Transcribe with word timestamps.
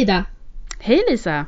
Ida! 0.00 0.24
Hej 0.78 1.02
Lisa! 1.10 1.46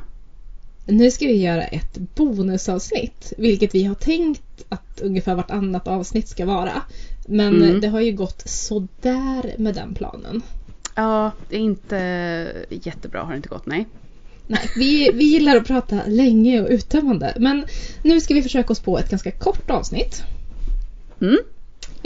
Nu 0.85 1.11
ska 1.11 1.25
vi 1.25 1.41
göra 1.41 1.63
ett 1.63 1.97
bonusavsnitt, 2.15 3.33
vilket 3.37 3.75
vi 3.75 3.83
har 3.83 3.95
tänkt 3.95 4.65
att 4.69 5.01
ungefär 5.01 5.35
vartannat 5.35 5.87
avsnitt 5.87 6.27
ska 6.27 6.45
vara. 6.45 6.81
Men 7.27 7.55
Mm. 7.63 7.81
det 7.81 7.87
har 7.87 8.01
ju 8.01 8.11
gått 8.11 8.43
sådär 8.49 9.55
med 9.57 9.75
den 9.75 9.93
planen. 9.93 10.41
Ja, 10.95 11.31
det 11.49 11.55
är 11.55 11.59
inte 11.59 12.65
jättebra 12.69 13.21
har 13.23 13.31
det 13.31 13.37
inte 13.37 13.49
gått, 13.49 13.65
nej. 13.65 13.87
Nej, 14.47 14.69
vi, 14.75 15.11
vi 15.13 15.23
gillar 15.25 15.55
att 15.55 15.67
prata 15.67 15.99
länge 16.07 16.61
och 16.61 16.69
uttömmande. 16.69 17.33
Men 17.39 17.65
nu 18.03 18.21
ska 18.21 18.33
vi 18.33 18.43
försöka 18.43 18.73
oss 18.73 18.79
på 18.79 18.99
ett 18.99 19.09
ganska 19.09 19.31
kort 19.31 19.69
avsnitt. 19.69 20.23
Mm. 21.21 21.37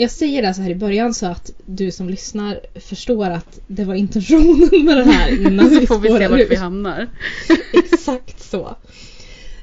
Jag 0.00 0.10
säger 0.10 0.42
det 0.42 0.54
så 0.54 0.62
här 0.62 0.70
i 0.70 0.74
början 0.74 1.14
så 1.14 1.26
att 1.26 1.50
du 1.66 1.90
som 1.90 2.10
lyssnar 2.10 2.60
förstår 2.74 3.30
att 3.30 3.60
det 3.66 3.84
var 3.84 3.94
intentionen 3.94 4.84
med 4.84 4.96
det 4.96 5.04
här 5.04 5.46
innan 5.46 5.70
Så 5.80 5.86
får 5.86 5.98
vi 5.98 6.08
se 6.08 6.28
vart 6.28 6.50
vi 6.50 6.56
hamnar. 6.56 7.06
Exakt 7.72 8.42
så. 8.42 8.76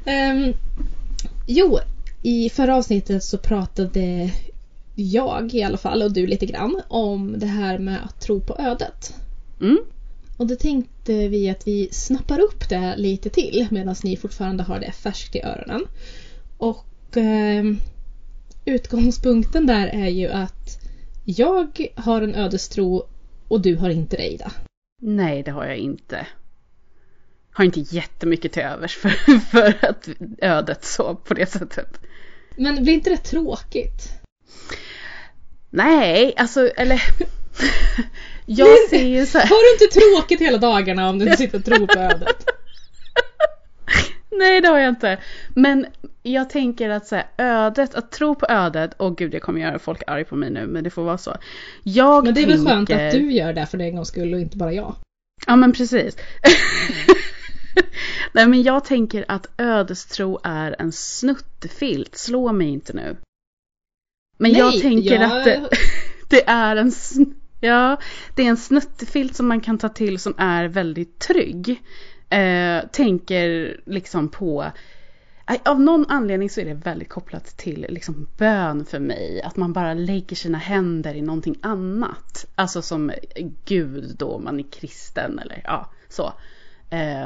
Ehm, 0.06 0.54
jo, 1.48 1.80
i 2.22 2.50
förra 2.50 2.76
avsnittet 2.76 3.24
så 3.24 3.38
pratade 3.38 4.32
jag 4.96 5.54
i 5.54 5.64
alla 5.64 5.78
fall 5.78 6.02
och 6.02 6.14
du 6.14 6.28
lite 6.28 6.46
grann 6.46 6.82
om 6.88 7.40
det 7.40 7.46
här 7.46 7.80
med 7.80 8.04
att 8.06 8.22
tro 8.22 8.40
på 8.40 8.56
ödet. 8.60 9.14
Mm. 9.62 9.80
Och 10.38 10.48
då 10.48 10.56
tänkte 10.56 11.28
vi 11.28 11.50
att 11.50 11.68
vi 11.68 11.90
snappar 11.92 12.40
upp 12.40 12.70
det 12.70 12.94
lite 12.98 13.30
till 13.30 13.68
medan 13.72 13.96
ni 14.04 14.18
fortfarande 14.18 14.64
har 14.64 14.80
det 14.80 14.92
färskt 14.92 15.36
i 15.36 15.42
öronen. 15.42 15.86
Och 16.58 17.18
ehm, 17.18 17.80
utgångspunkten 18.66 19.68
där 19.68 19.88
är 19.88 20.08
ju 20.08 20.27
att 20.27 20.80
jag 21.26 21.88
har 21.96 22.21
en 22.21 22.35
ödestro 22.35 23.08
och 23.48 23.62
du 23.62 23.76
har 23.76 23.90
inte 23.90 24.18
det 24.18 24.34
Ida. 24.34 24.52
Nej, 25.02 25.44
det 25.44 25.52
har 25.52 25.66
jag 25.66 25.77
inte. 25.77 26.27
Har 27.52 27.66
inte 27.66 27.80
jättemycket 27.80 28.52
till 28.52 28.62
övers 28.62 28.96
för, 28.96 29.10
för 29.52 29.86
att 29.86 30.10
ödet 30.38 30.86
så 30.86 31.16
på 31.16 31.34
det 31.34 31.46
sättet. 31.46 31.99
Men 32.55 32.84
blir 32.84 32.93
inte 32.93 33.10
det 33.10 33.18
tråkigt? 33.18 34.12
Nej, 35.70 36.34
alltså 36.38 36.68
eller... 36.68 37.02
jag 38.46 38.68
ser 38.90 39.08
ju 39.08 39.26
så 39.26 39.38
här... 39.38 39.48
Har 39.48 39.77
du 39.77 39.86
inte 39.86 39.99
tråkigt 39.99 40.41
hela 40.41 40.58
dagarna 40.58 41.10
om 41.10 41.20
du 41.20 41.26
inte 41.26 41.38
sitter 41.38 41.58
och 41.58 41.66
tror 41.66 41.88
på 41.88 41.99
ödet? 41.99 42.46
Nej 44.40 44.62
det 44.62 44.68
har 44.68 44.80
jag 44.80 44.90
inte. 44.90 45.20
Men 45.55 45.86
jag 46.24 46.50
tänker 46.50 46.90
att 46.90 47.08
så 47.08 47.16
här, 47.16 47.26
ödet, 47.38 47.96
att 47.96 48.12
tro 48.12 48.36
på 48.36 48.46
ödet, 48.50 48.94
och 48.98 49.18
gud 49.18 49.34
jag 49.34 49.42
kommer 49.42 49.62
göra 49.62 49.80
folk 49.80 50.02
arg 50.08 50.24
på 50.26 50.36
mig 50.36 50.50
nu 50.50 50.68
men 50.68 50.84
det 50.84 50.90
får 50.90 51.04
vara 51.04 51.18
så. 51.18 51.36
Jag 51.84 52.26
Men 52.26 52.34
det 52.34 52.42
är 52.44 52.48
väl 52.48 52.66
skönt 52.66 52.90
tänker- 52.90 53.08
att 53.08 53.12
du 53.14 53.32
gör 53.32 53.54
det 53.54 53.66
för 53.66 53.82
en 53.82 53.96
gångs 53.96 54.08
skull 54.08 54.34
och 54.34 54.40
inte 54.40 54.58
bara 54.58 54.74
jag. 54.74 54.96
Ja 55.48 55.55
men 55.55 55.72
precis. 55.74 56.18
Nej 58.34 58.48
men 58.48 58.64
jag 58.64 58.86
tänker 58.86 59.26
att 59.27 59.48
ödestro 59.58 60.40
är 60.44 60.76
en 60.80 60.92
snuttefilt, 60.92 62.16
slå 62.18 62.52
mig 62.52 62.68
inte 62.68 62.94
nu. 62.94 63.18
Men 64.38 64.52
jag 64.53 64.72
Nej, 64.72 64.81
tänker 64.81 65.16
jag- 65.22 65.38
att 65.38 65.44
det, 65.46 65.70
det 66.30 66.47
är 66.50 66.75
en 66.75 66.90
sn- 66.92 67.34
Ja, 67.59 67.97
det 68.36 68.44
är 68.44 68.47
en 68.50 68.58
snuttefilt 68.58 69.36
som 69.36 69.47
man 69.47 69.62
kan 69.62 69.78
ta 69.78 69.90
till 69.90 70.20
som 70.20 70.34
är 70.38 70.66
väldigt 70.68 71.20
trygg. 71.20 71.81
Eh, 72.36 72.88
tänker 72.91 73.78
liksom 73.86 74.30
på 74.30 74.72
eh, 75.47 75.62
Av 75.66 75.81
någon 75.81 76.06
anledning 76.09 76.50
så 76.50 76.62
är 76.62 76.66
det 76.66 76.74
väldigt 76.74 77.09
kopplat 77.09 77.46
till 77.46 77.86
liksom 77.90 78.28
bön 78.38 78.86
för 78.86 79.00
mig. 79.00 79.42
Att 79.42 79.56
man 79.56 79.74
bara 79.74 79.94
lägger 79.94 80.36
sina 80.36 80.58
händer 80.58 81.14
i 81.14 81.22
någonting 81.22 81.59
annat. 81.62 82.46
Alltså 82.56 82.81
som 82.81 83.12
Gud 83.66 84.16
då, 84.18 84.32
om 84.32 84.44
man 84.44 84.59
är 84.59 84.72
kristen 84.72 85.40
eller 85.40 85.62
ja, 85.64 85.92
så. 86.09 86.34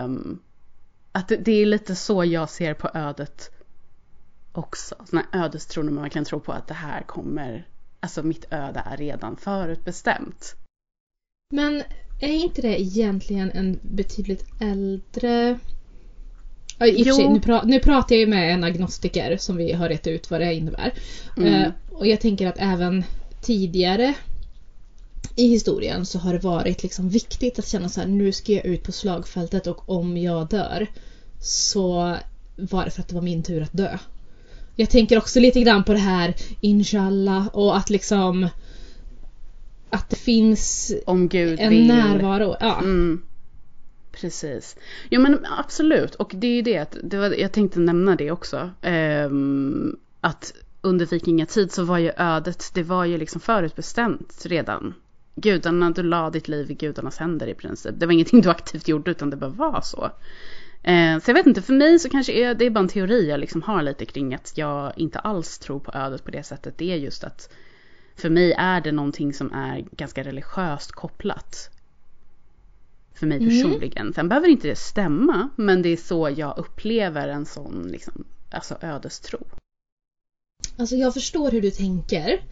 Um, 0.03 0.39
att 1.12 1.28
det, 1.28 1.35
det 1.35 1.51
är 1.51 1.66
lite 1.66 1.95
så 1.95 2.25
jag 2.25 2.50
ser 2.50 2.73
på 2.73 2.89
ödet 2.94 3.51
också. 4.51 4.95
Sådana 5.06 5.28
ödestron 5.31 5.85
när 5.85 5.94
man 5.94 6.03
verkligen 6.03 6.25
tror 6.25 6.39
på 6.39 6.51
att 6.51 6.67
det 6.67 6.73
här 6.73 7.01
kommer, 7.01 7.67
alltså 8.00 8.23
mitt 8.23 8.53
öde 8.53 8.83
är 8.85 8.97
redan 8.97 9.35
förutbestämt. 9.38 10.56
Men 11.53 11.83
är 12.19 12.44
inte 12.44 12.62
det 12.62 12.81
egentligen 12.81 13.52
en 13.52 13.80
betydligt 13.81 14.46
äldre... 14.59 15.59
I 16.85 17.03
Jo. 17.06 17.16
sig, 17.16 17.30
nu, 17.30 17.40
pra- 17.40 17.66
nu 17.66 17.80
pratar 17.80 18.16
jag 18.16 18.19
ju 18.19 18.28
med 18.28 18.53
en 18.53 18.63
agnostiker 18.63 19.38
som 19.38 19.57
vi 19.57 19.72
har 19.72 19.90
rätt 19.90 20.07
ut 20.07 20.31
vad 20.31 20.41
det 20.41 20.53
innebär. 20.53 20.94
Mm. 21.38 21.53
Eh, 21.53 21.72
och 21.91 22.07
jag 22.07 22.19
tänker 22.19 22.47
att 22.47 22.57
även 22.57 23.03
tidigare 23.41 24.13
i 25.35 25.47
historien 25.47 26.06
så 26.06 26.19
har 26.19 26.34
det 26.34 26.40
varit 26.40 26.84
liksom 26.84 27.09
viktigt 27.09 27.59
att 27.59 27.68
känna 27.68 27.90
så 27.90 28.00
här 28.00 28.07
nu 28.07 28.31
ska 28.31 28.51
jag 28.51 28.66
ut 28.66 28.84
på 28.84 28.91
slagfältet 28.91 29.68
och 29.68 29.90
om 29.90 30.18
jag 30.18 30.47
dör 30.47 30.88
så 31.40 32.16
var 32.56 32.86
det 32.86 32.91
för 32.91 33.01
att 33.01 33.07
det 33.07 33.16
var 33.16 33.22
min 33.22 33.44
tur 33.44 33.62
att 33.62 33.74
dö. 33.74 33.97
Jag 34.75 34.90
tänker 34.90 35.18
också 35.18 35.40
lite 35.40 35.62
grann 35.62 35.84
på 35.84 35.94
det 35.94 36.00
här 36.00 36.36
inshallah 36.62 37.47
och 37.47 37.78
att 37.78 37.90
liksom 37.90 38.50
att 39.89 40.09
det 40.09 40.16
finns 40.16 40.94
Om 41.05 41.27
Gud 41.27 41.59
en 41.59 41.69
vill. 41.69 41.88
närvaro. 41.88 42.55
Ja. 42.59 42.79
Mm. 42.79 43.22
Precis. 44.11 44.75
Jo 45.09 45.22
men 45.22 45.45
absolut. 45.57 46.16
Och 46.16 46.31
det 46.35 46.47
är 46.47 46.55
ju 46.55 46.61
det 46.61 46.97
det 47.03 47.17
var, 47.17 47.29
jag 47.29 47.51
tänkte 47.51 47.79
nämna 47.79 48.16
det 48.16 48.31
också. 48.31 48.69
Ehm, 48.81 49.97
att 50.22 50.53
under 50.81 51.05
vikingatid 51.05 51.72
så 51.72 51.83
var 51.83 51.97
ju 51.97 52.11
ödet, 52.17 52.72
det 52.73 52.83
var 52.83 53.05
ju 53.05 53.17
liksom 53.17 53.41
förutbestämt 53.41 54.45
redan. 54.45 54.94
Gudarna, 55.35 55.89
du 55.91 56.03
la 56.03 56.29
ditt 56.29 56.47
liv 56.47 56.71
i 56.71 56.73
gudarnas 56.73 57.17
händer 57.17 57.47
i 57.47 57.53
princip. 57.53 57.95
Det 57.97 58.06
var 58.06 58.13
ingenting 58.13 58.41
du 58.41 58.50
aktivt 58.50 58.88
gjorde 58.88 59.11
utan 59.11 59.29
det 59.29 59.38
bara 59.38 59.50
var 59.50 59.81
så. 59.81 60.11
Eh, 60.83 61.19
så 61.19 61.29
jag 61.29 61.35
vet 61.35 61.47
inte, 61.47 61.61
för 61.61 61.73
mig 61.73 62.00
så 62.00 62.09
kanske 62.09 62.33
är 62.33 62.53
det 62.53 62.66
är 62.66 62.69
bara 62.69 62.79
en 62.79 62.88
teori 62.88 63.29
jag 63.29 63.39
liksom 63.39 63.61
har 63.61 63.81
lite 63.81 64.06
kring 64.06 64.33
att 64.33 64.57
jag 64.57 64.94
inte 64.95 65.19
alls 65.19 65.59
tror 65.59 65.79
på 65.79 65.91
ödet 65.94 66.23
på 66.23 66.31
det 66.31 66.44
sättet. 66.44 66.77
Det 66.77 66.91
är 66.91 66.95
just 66.95 67.23
att 67.23 67.50
för 68.19 68.30
mig 68.30 68.52
är 68.57 68.81
det 68.81 68.91
någonting 68.91 69.34
som 69.34 69.53
är 69.53 69.85
ganska 69.91 70.24
religiöst 70.24 70.91
kopplat. 70.91 71.69
För 73.13 73.28
mig 73.28 73.38
Mm. 73.38 73.50
personligen. 73.50 74.13
Sen 74.13 74.30
behöver 74.30 74.47
inte 74.47 74.68
det 74.68 74.75
stämma, 74.75 75.50
men 75.56 75.81
det 75.81 75.90
är 75.90 75.97
så 75.97 76.30
jag 76.38 76.57
upplever 76.57 77.28
en 77.28 77.46
sån 77.46 77.88
liksom, 77.91 78.25
alltså 78.52 78.78
ödestro. 78.81 79.40
Alltså 80.78 80.96
jag 80.96 81.13
förstår 81.13 81.52
hur 81.52 81.62
du 81.62 81.72
tänker. 81.72 82.44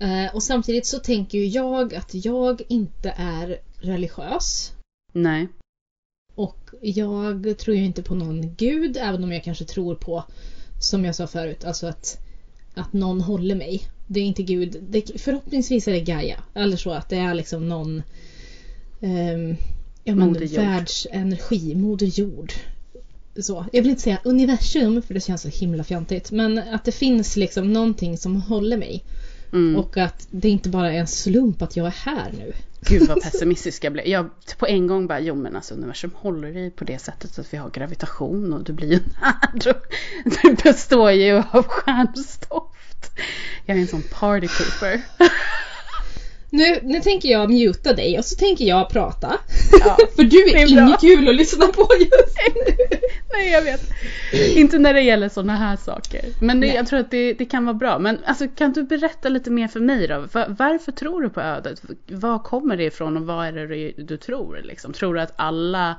Eh, 0.00 0.34
och 0.34 0.42
samtidigt 0.42 0.86
så 0.86 0.98
tänker 0.98 1.38
ju 1.38 1.46
jag 1.46 1.94
att 1.94 2.14
jag 2.14 2.62
inte 2.68 3.14
är 3.16 3.58
religiös. 3.80 4.72
Nej. 5.12 5.48
Och 6.34 6.70
jag 6.80 7.58
tror 7.58 7.76
ju 7.76 7.84
inte 7.84 8.02
på 8.02 8.14
någon 8.14 8.54
gud, 8.54 8.96
även 8.96 9.24
om 9.24 9.32
jag 9.32 9.44
kanske 9.44 9.64
tror 9.64 9.94
på, 9.94 10.24
som 10.80 11.04
jag 11.04 11.14
sa 11.14 11.26
förut, 11.26 11.64
alltså 11.64 11.86
att, 11.86 12.18
att 12.74 12.92
någon 12.92 13.20
håller 13.20 13.54
mig. 13.54 13.82
Det 14.06 14.20
är 14.20 14.24
inte 14.24 14.42
gud. 14.42 14.76
Det, 14.88 15.20
förhoppningsvis 15.20 15.88
är 15.88 15.92
det 15.92 16.00
Gaia. 16.00 16.42
Eller 16.54 16.76
så 16.76 16.90
att 16.90 17.08
det 17.08 17.16
är 17.16 17.34
liksom 17.34 17.68
någon 17.68 18.02
ja, 20.04 20.14
men, 20.14 20.32
världsenergi, 20.32 21.74
Moder 21.74 22.06
Jord. 22.06 22.52
Så. 23.36 23.64
Jag 23.72 23.82
vill 23.82 23.90
inte 23.90 24.02
säga 24.02 24.18
universum 24.24 25.02
för 25.02 25.14
det 25.14 25.20
känns 25.20 25.42
så 25.42 25.48
himla 25.48 25.84
fjantigt. 25.84 26.30
Men 26.30 26.58
att 26.58 26.84
det 26.84 26.92
finns 26.92 27.36
liksom 27.36 27.72
någonting 27.72 28.18
som 28.18 28.36
håller 28.36 28.76
mig. 28.76 29.04
Mm. 29.52 29.76
Och 29.76 29.96
att 29.96 30.26
det 30.30 30.48
inte 30.48 30.68
bara 30.68 30.92
är 30.92 30.98
en 30.98 31.06
slump 31.06 31.62
att 31.62 31.76
jag 31.76 31.86
är 31.86 31.90
här 31.90 32.32
nu. 32.38 32.52
Gud 32.86 33.08
vad 33.08 33.22
pessimistisk 33.22 33.84
jag 33.84 33.92
blev. 33.92 34.06
Jag 34.06 34.30
på 34.58 34.66
en 34.66 34.86
gång 34.86 35.06
bara, 35.06 35.20
jo 35.20 35.34
men 35.34 35.56
alltså 35.56 35.74
universum 35.74 36.10
håller 36.14 36.56
i 36.56 36.70
på 36.70 36.84
det 36.84 36.98
sättet 36.98 37.38
att 37.38 37.52
vi 37.52 37.56
har 37.56 37.70
gravitation 37.70 38.52
och 38.52 38.64
du 38.64 38.72
blir 38.72 38.92
ju 38.92 38.98
när. 39.20 39.74
Du 40.42 40.54
består 40.62 41.10
ju 41.10 41.42
av 41.50 41.62
stjärnstoft. 41.62 43.10
Jag 43.64 43.76
är 43.76 43.80
en 43.80 43.86
sån 43.86 44.02
party 44.02 44.48
pooper. 44.48 45.02
Nu, 46.56 46.78
nu 46.82 47.00
tänker 47.00 47.28
jag 47.28 47.50
muta 47.50 47.92
dig 47.92 48.18
och 48.18 48.24
så 48.24 48.36
tänker 48.36 48.64
jag 48.64 48.90
prata. 48.90 49.32
Ja, 49.84 49.96
För 50.16 50.22
du 50.24 50.44
är, 50.50 50.56
är 50.56 50.66
inget 50.70 51.00
kul 51.00 51.28
att 51.28 51.34
lyssna 51.34 51.66
på 51.66 51.88
just 52.00 52.38
nu. 52.54 52.74
Nej 53.32 53.50
jag 53.50 53.62
vet. 53.62 53.90
Inte 54.56 54.78
när 54.78 54.94
det 54.94 55.00
gäller 55.00 55.28
sådana 55.28 55.56
här 55.56 55.76
saker. 55.76 56.24
Men 56.40 56.60
det, 56.60 56.66
jag 56.66 56.86
tror 56.86 57.00
att 57.00 57.10
det, 57.10 57.32
det 57.32 57.44
kan 57.44 57.64
vara 57.64 57.74
bra. 57.74 57.98
Men 57.98 58.18
alltså, 58.24 58.48
kan 58.48 58.72
du 58.72 58.82
berätta 58.82 59.28
lite 59.28 59.50
mer 59.50 59.68
för 59.68 59.80
mig 59.80 60.06
då? 60.06 60.24
Va- 60.32 60.46
Varför 60.58 60.92
tror 60.92 61.22
du 61.22 61.28
på 61.30 61.40
ödet? 61.40 61.82
Var 62.06 62.38
kommer 62.38 62.76
det 62.76 62.84
ifrån 62.84 63.16
och 63.16 63.22
vad 63.26 63.46
är 63.46 63.52
det 63.52 63.66
du, 63.66 63.92
du 64.04 64.16
tror? 64.16 64.60
Liksom? 64.64 64.92
Tror 64.92 65.14
du 65.14 65.20
att 65.20 65.32
alla 65.36 65.94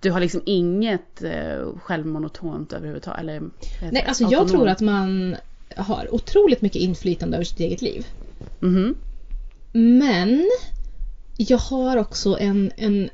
du 0.00 0.10
har 0.10 0.20
liksom 0.20 0.42
inget 0.46 1.22
eh, 1.22 1.78
självmonotont 1.82 2.72
överhuvudtaget? 2.72 3.20
Eller, 3.20 3.42
Nej, 3.92 4.04
alltså 4.08 4.22
jag 4.22 4.32
Autonom? 4.34 4.48
tror 4.50 4.68
att 4.68 4.80
man 4.80 5.36
har 5.76 6.14
otroligt 6.14 6.62
mycket 6.62 6.82
inflytande 6.82 7.36
över 7.36 7.44
sitt 7.44 7.60
eget 7.60 7.82
liv. 7.82 8.06
Mhm. 8.60 8.94
Men 9.72 10.50
jag 11.36 11.58
har 11.58 11.96
också 11.96 12.38
en, 12.38 12.72
en... 12.76 13.10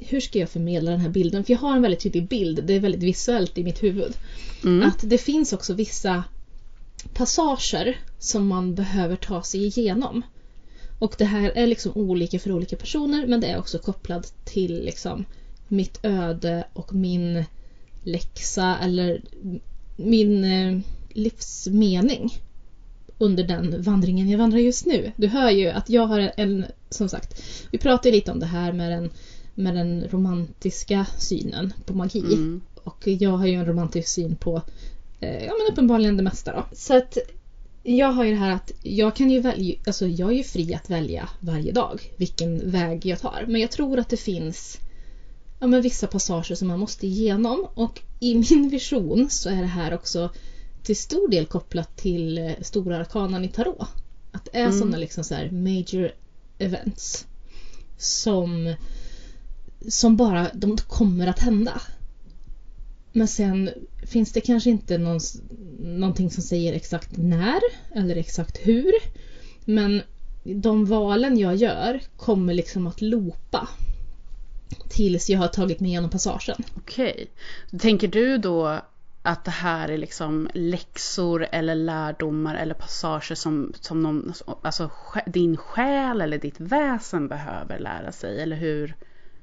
Hur 0.00 0.20
ska 0.20 0.38
jag 0.38 0.50
förmedla 0.50 0.90
den 0.90 1.00
här 1.00 1.08
bilden? 1.08 1.44
För 1.44 1.52
jag 1.52 1.58
har 1.58 1.76
en 1.76 1.82
väldigt 1.82 2.00
tydlig 2.00 2.28
bild. 2.28 2.64
Det 2.64 2.74
är 2.74 2.80
väldigt 2.80 3.02
visuellt 3.02 3.58
i 3.58 3.64
mitt 3.64 3.82
huvud. 3.82 4.16
Mm. 4.64 4.88
Att 4.88 4.98
det 5.10 5.18
finns 5.18 5.52
också 5.52 5.74
vissa 5.74 6.24
passager 7.14 8.00
som 8.18 8.46
man 8.46 8.74
behöver 8.74 9.16
ta 9.16 9.42
sig 9.42 9.64
igenom. 9.64 10.22
Och 10.98 11.14
det 11.18 11.24
här 11.24 11.50
är 11.50 11.66
liksom 11.66 11.92
olika 11.94 12.38
för 12.38 12.52
olika 12.52 12.76
personer 12.76 13.26
men 13.26 13.40
det 13.40 13.46
är 13.46 13.58
också 13.58 13.78
kopplat 13.78 14.34
till 14.44 14.84
liksom 14.84 15.24
mitt 15.68 15.98
öde 16.02 16.66
och 16.72 16.94
min 16.94 17.44
läxa 18.02 18.78
eller 18.82 19.22
min 19.96 20.44
eh, 20.44 20.78
livsmening 21.08 22.30
under 23.18 23.44
den 23.44 23.82
vandringen 23.82 24.28
jag 24.28 24.38
vandrar 24.38 24.58
just 24.58 24.86
nu. 24.86 25.12
Du 25.16 25.26
hör 25.26 25.50
ju 25.50 25.68
att 25.68 25.90
jag 25.90 26.06
har 26.06 26.32
en, 26.36 26.64
som 26.90 27.08
sagt, 27.08 27.42
vi 27.70 27.78
pratade 27.78 28.10
lite 28.14 28.32
om 28.32 28.40
det 28.40 28.46
här 28.46 28.72
med 28.72 28.92
den, 28.92 29.10
med 29.54 29.74
den 29.74 30.04
romantiska 30.10 31.06
synen 31.18 31.72
på 31.86 31.94
magi. 31.94 32.18
Mm. 32.18 32.60
Och 32.84 33.06
jag 33.06 33.30
har 33.30 33.46
ju 33.46 33.54
en 33.54 33.66
romantisk 33.66 34.08
syn 34.08 34.36
på, 34.36 34.62
eh, 35.20 35.44
ja 35.44 35.52
men 35.58 35.72
uppenbarligen 35.72 36.16
det 36.16 36.22
mesta 36.22 36.52
då. 36.52 36.66
Så 36.72 36.96
att 36.96 37.18
jag 37.82 38.12
har 38.12 38.24
ju 38.24 38.30
det 38.30 38.36
här 38.36 38.50
att 38.50 38.72
jag 38.82 39.16
kan 39.16 39.30
ju 39.30 39.40
välja, 39.40 39.74
alltså 39.86 40.06
jag 40.06 40.32
är 40.32 40.36
ju 40.36 40.42
fri 40.42 40.74
att 40.74 40.90
välja 40.90 41.28
varje 41.40 41.72
dag 41.72 42.00
vilken 42.16 42.70
väg 42.70 43.06
jag 43.06 43.20
tar. 43.20 43.44
Men 43.48 43.60
jag 43.60 43.70
tror 43.70 43.98
att 43.98 44.08
det 44.08 44.16
finns 44.16 44.78
ja, 45.60 45.66
men 45.66 45.82
vissa 45.82 46.06
passager 46.06 46.54
som 46.54 46.68
man 46.68 46.78
måste 46.78 47.06
igenom 47.06 47.66
och 47.74 48.02
i 48.20 48.34
min 48.34 48.68
vision 48.68 49.30
så 49.30 49.48
är 49.48 49.60
det 49.60 49.66
här 49.66 49.94
också 49.94 50.30
till 50.86 50.96
stor 50.96 51.28
del 51.28 51.46
kopplat 51.46 51.96
till 51.96 52.38
eh, 52.38 52.52
stora 52.60 52.96
arkanan 52.98 53.44
i 53.44 53.48
tarot. 53.48 53.88
Att 54.32 54.44
det 54.44 54.58
är 54.58 54.64
Mm. 54.66 54.78
sådana 54.78 54.96
liksom 54.96 55.24
så 55.24 55.34
här 55.34 55.50
major 55.50 56.12
events 56.58 57.26
som 57.98 58.74
som 59.88 60.16
bara 60.16 60.50
de 60.54 60.76
kommer 60.76 61.26
att 61.26 61.38
hända. 61.38 61.80
Men 63.12 63.28
sen 63.28 63.70
finns 64.06 64.32
det 64.32 64.40
kanske 64.40 64.70
inte 64.70 64.98
någon, 64.98 65.20
någonting 65.80 66.30
som 66.30 66.42
säger 66.42 66.72
exakt 66.72 67.16
när 67.16 67.60
eller 67.94 68.16
exakt 68.16 68.58
hur. 68.62 68.92
Men 69.64 70.02
de 70.44 70.84
valen 70.86 71.38
jag 71.38 71.56
gör 71.56 72.00
kommer 72.16 72.54
liksom 72.54 72.86
att 72.86 73.00
loopa 73.02 73.68
tills 74.88 75.30
jag 75.30 75.38
har 75.38 75.48
tagit 75.48 75.80
mig 75.80 75.90
igenom 75.90 76.10
passagen. 76.10 76.56
Okej. 76.76 77.26
Tänker 77.80 78.08
du 78.08 78.38
då 78.38 78.80
att 79.26 79.44
det 79.44 79.50
här 79.50 79.88
är 79.88 79.98
liksom 79.98 80.48
läxor 80.54 81.46
eller 81.52 81.74
lärdomar 81.74 82.54
eller 82.54 82.74
passager 82.74 83.34
som, 83.34 83.72
som 83.80 84.02
någon, 84.02 84.32
alltså 84.62 84.90
din 85.26 85.56
själ 85.56 86.20
eller 86.20 86.38
ditt 86.38 86.60
väsen 86.60 87.28
behöver 87.28 87.78
lära 87.78 88.12
sig? 88.12 88.40
Eller 88.42 88.56
hur 88.56 88.94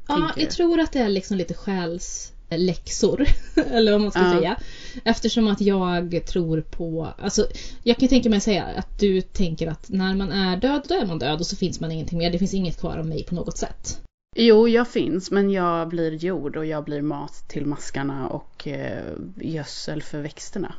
Ja, 0.08 0.32
jag 0.38 0.50
tror 0.52 0.80
att 0.80 0.92
det 0.92 1.00
är 1.00 1.10
liksom 1.10 1.38
lite 1.38 1.54
själsläxor. 1.54 3.26
eller 3.72 3.92
vad 3.92 4.02
man 4.02 4.12
ska 4.12 4.20
Ja. 4.22 4.32
säga. 4.40 4.58
Eftersom 5.04 5.48
att 5.48 5.62
jag 5.62 6.26
tror 6.26 6.62
på, 6.62 7.14
alltså 7.20 7.48
jag 7.84 7.98
kan 7.98 8.10
tänka 8.10 8.30
mig 8.30 8.40
säga 8.40 8.64
att 8.64 9.00
du 9.00 9.22
tänker 9.22 9.68
att 9.68 9.90
när 9.90 10.16
man 10.16 10.32
är 10.32 10.58
död, 10.58 10.86
då 10.90 10.96
är 10.96 11.06
man 11.06 11.20
död 11.20 11.40
och 11.40 11.46
så 11.48 11.56
finns 11.56 11.80
man 11.80 11.92
ingenting 11.92 12.18
mer. 12.18 12.32
Det 12.32 12.40
finns 12.40 12.54
inget 12.54 12.80
kvar 12.80 12.98
av 12.98 13.06
mig 13.06 13.24
på 13.24 13.36
något 13.36 13.58
sätt. 13.58 14.00
Jo, 14.36 14.68
jag 14.68 14.88
finns, 14.88 15.32
men 15.32 15.52
jag 15.52 15.90
blir 15.90 16.12
jord 16.12 16.56
och 16.56 16.66
jag 16.66 16.84
blir 16.84 17.02
mat 17.02 17.44
till 17.48 17.66
maskarna 17.66 18.28
och 18.28 18.68
eh, 18.68 19.14
gödsel 19.36 20.02
för 20.02 20.22
växterna. 20.22 20.76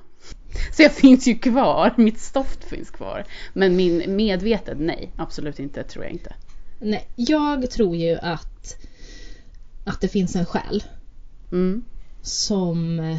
Så 0.77 0.83
jag 0.83 0.93
finns 0.93 1.27
ju 1.29 1.39
kvar, 1.39 1.95
mitt 1.97 2.21
stoft 2.21 2.65
finns 2.65 2.91
kvar. 2.91 3.25
Men 3.53 3.77
min 3.77 4.17
medvetet, 4.17 4.79
nej, 4.81 5.11
absolut 5.17 5.59
inte, 5.59 5.83
tror 5.83 6.05
jag 6.05 6.13
inte. 6.13 6.35
Nej, 6.81 7.09
jag 7.17 7.71
tror 7.71 7.97
ju 7.97 8.15
att, 8.17 8.77
att 9.85 10.01
det 10.01 10.09
finns 10.09 10.37
en 10.37 10.47
själ 10.47 10.85
Mm. 11.53 11.85
som, 12.23 13.19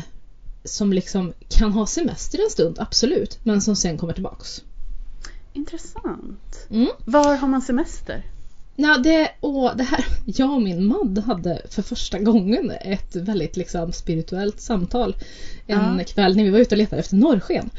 som 0.63 0.93
liksom 0.93 1.33
kan 1.49 1.71
ha 1.71 1.85
semester 1.85 2.39
en 2.43 2.49
stund, 2.49 2.79
absolut. 2.79 3.39
Men 3.43 3.61
som 3.61 3.75
sen 3.75 3.97
kommer 3.97 4.13
tillbaks. 4.13 4.63
Intressant. 5.53 6.67
Mm. 6.69 6.87
Var 7.05 7.35
har 7.35 7.47
man 7.47 7.61
semester? 7.61 8.25
Ja, 8.75 8.97
det, 8.97 9.31
och 9.39 9.71
det 9.77 9.83
här, 9.83 10.05
jag 10.25 10.53
och 10.53 10.61
min 10.61 10.85
man 10.85 11.17
hade 11.17 11.61
för 11.69 11.81
första 11.81 12.19
gången 12.19 12.71
ett 12.81 13.15
väldigt 13.15 13.57
liksom 13.57 13.91
spirituellt 13.91 14.61
samtal 14.61 15.15
en 15.67 15.97
Ja. 15.97 16.03
kväll 16.03 16.35
när 16.35 16.43
vi 16.43 16.49
var 16.49 16.59
ute 16.59 16.75
och 16.75 16.79
letade 16.79 16.99
efter 16.99 17.15
norrsken. 17.15 17.69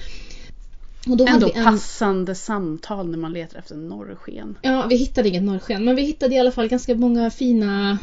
Och 1.09 1.17
då 1.17 1.27
Ändå 1.27 1.33
hade 1.33 1.47
vi 1.47 1.59
en, 1.59 1.65
passande 1.65 2.35
samtal 2.35 3.09
när 3.11 3.19
man 3.19 3.33
letar 3.33 3.59
efter 3.59 3.77
norrsken. 3.77 4.59
Ja, 4.63 4.87
vi 4.91 4.97
hittade 4.97 5.29
inget 5.29 5.43
norrsken 5.43 5.85
men 5.85 5.97
vi 5.97 6.03
hittade 6.03 6.35
i 6.35 6.39
alla 6.39 6.51
fall 6.53 6.69
ganska 6.69 6.95
många 6.95 7.31
fina 7.31 7.99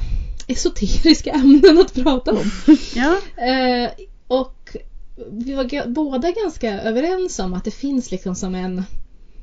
esoteriska 0.48 1.32
ämnen 1.34 1.78
att 1.78 1.94
prata 1.94 2.32
om. 2.32 2.52
Ja, 2.96 3.18
Eh, 3.44 3.90
och 4.28 4.76
vi 5.32 5.54
var 5.54 5.88
båda 5.88 6.32
ganska 6.32 6.82
överens 6.82 7.40
om 7.40 7.54
att 7.54 7.64
det 7.66 7.72
finns 7.72 8.12
liksom 8.12 8.36
som 8.36 8.56
en 8.56 8.84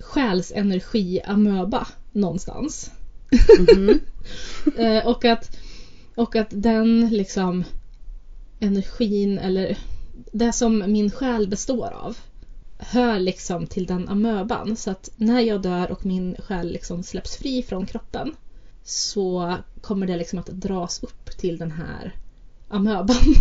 själsenergi-amöba 0.01 1.87
någonstans. 2.13 2.91
Mhm. 3.59 4.01
Eh, 4.77 5.07
och, 5.07 5.25
att, 5.25 5.57
och 6.15 6.37
att 6.37 6.49
den 6.51 7.09
liksom 7.11 7.65
energin 8.61 9.39
eller 9.39 9.79
det 10.33 10.53
som 10.53 10.85
min 10.87 11.11
själ 11.11 11.49
består 11.49 11.93
av 11.93 12.17
hör 12.79 13.19
liksom 13.19 13.67
till 13.67 13.87
den 13.87 14.09
amöban. 14.09 14.77
Så 14.77 14.91
att 14.91 15.11
när 15.17 15.41
jag 15.41 15.63
dör 15.63 15.91
och 15.91 16.07
min 16.07 16.37
själ 16.39 16.73
liksom 16.73 17.03
släpps 17.03 17.37
fri 17.37 17.63
från 17.63 17.87
kroppen 17.87 18.35
så 18.85 19.57
kommer 19.81 20.07
det 20.07 20.17
liksom 20.17 20.39
att 20.39 20.47
dras 20.47 21.03
upp 21.03 21.39
till 21.39 21.59
den 21.59 21.71
här 21.71 22.15
amöban. 22.69 23.17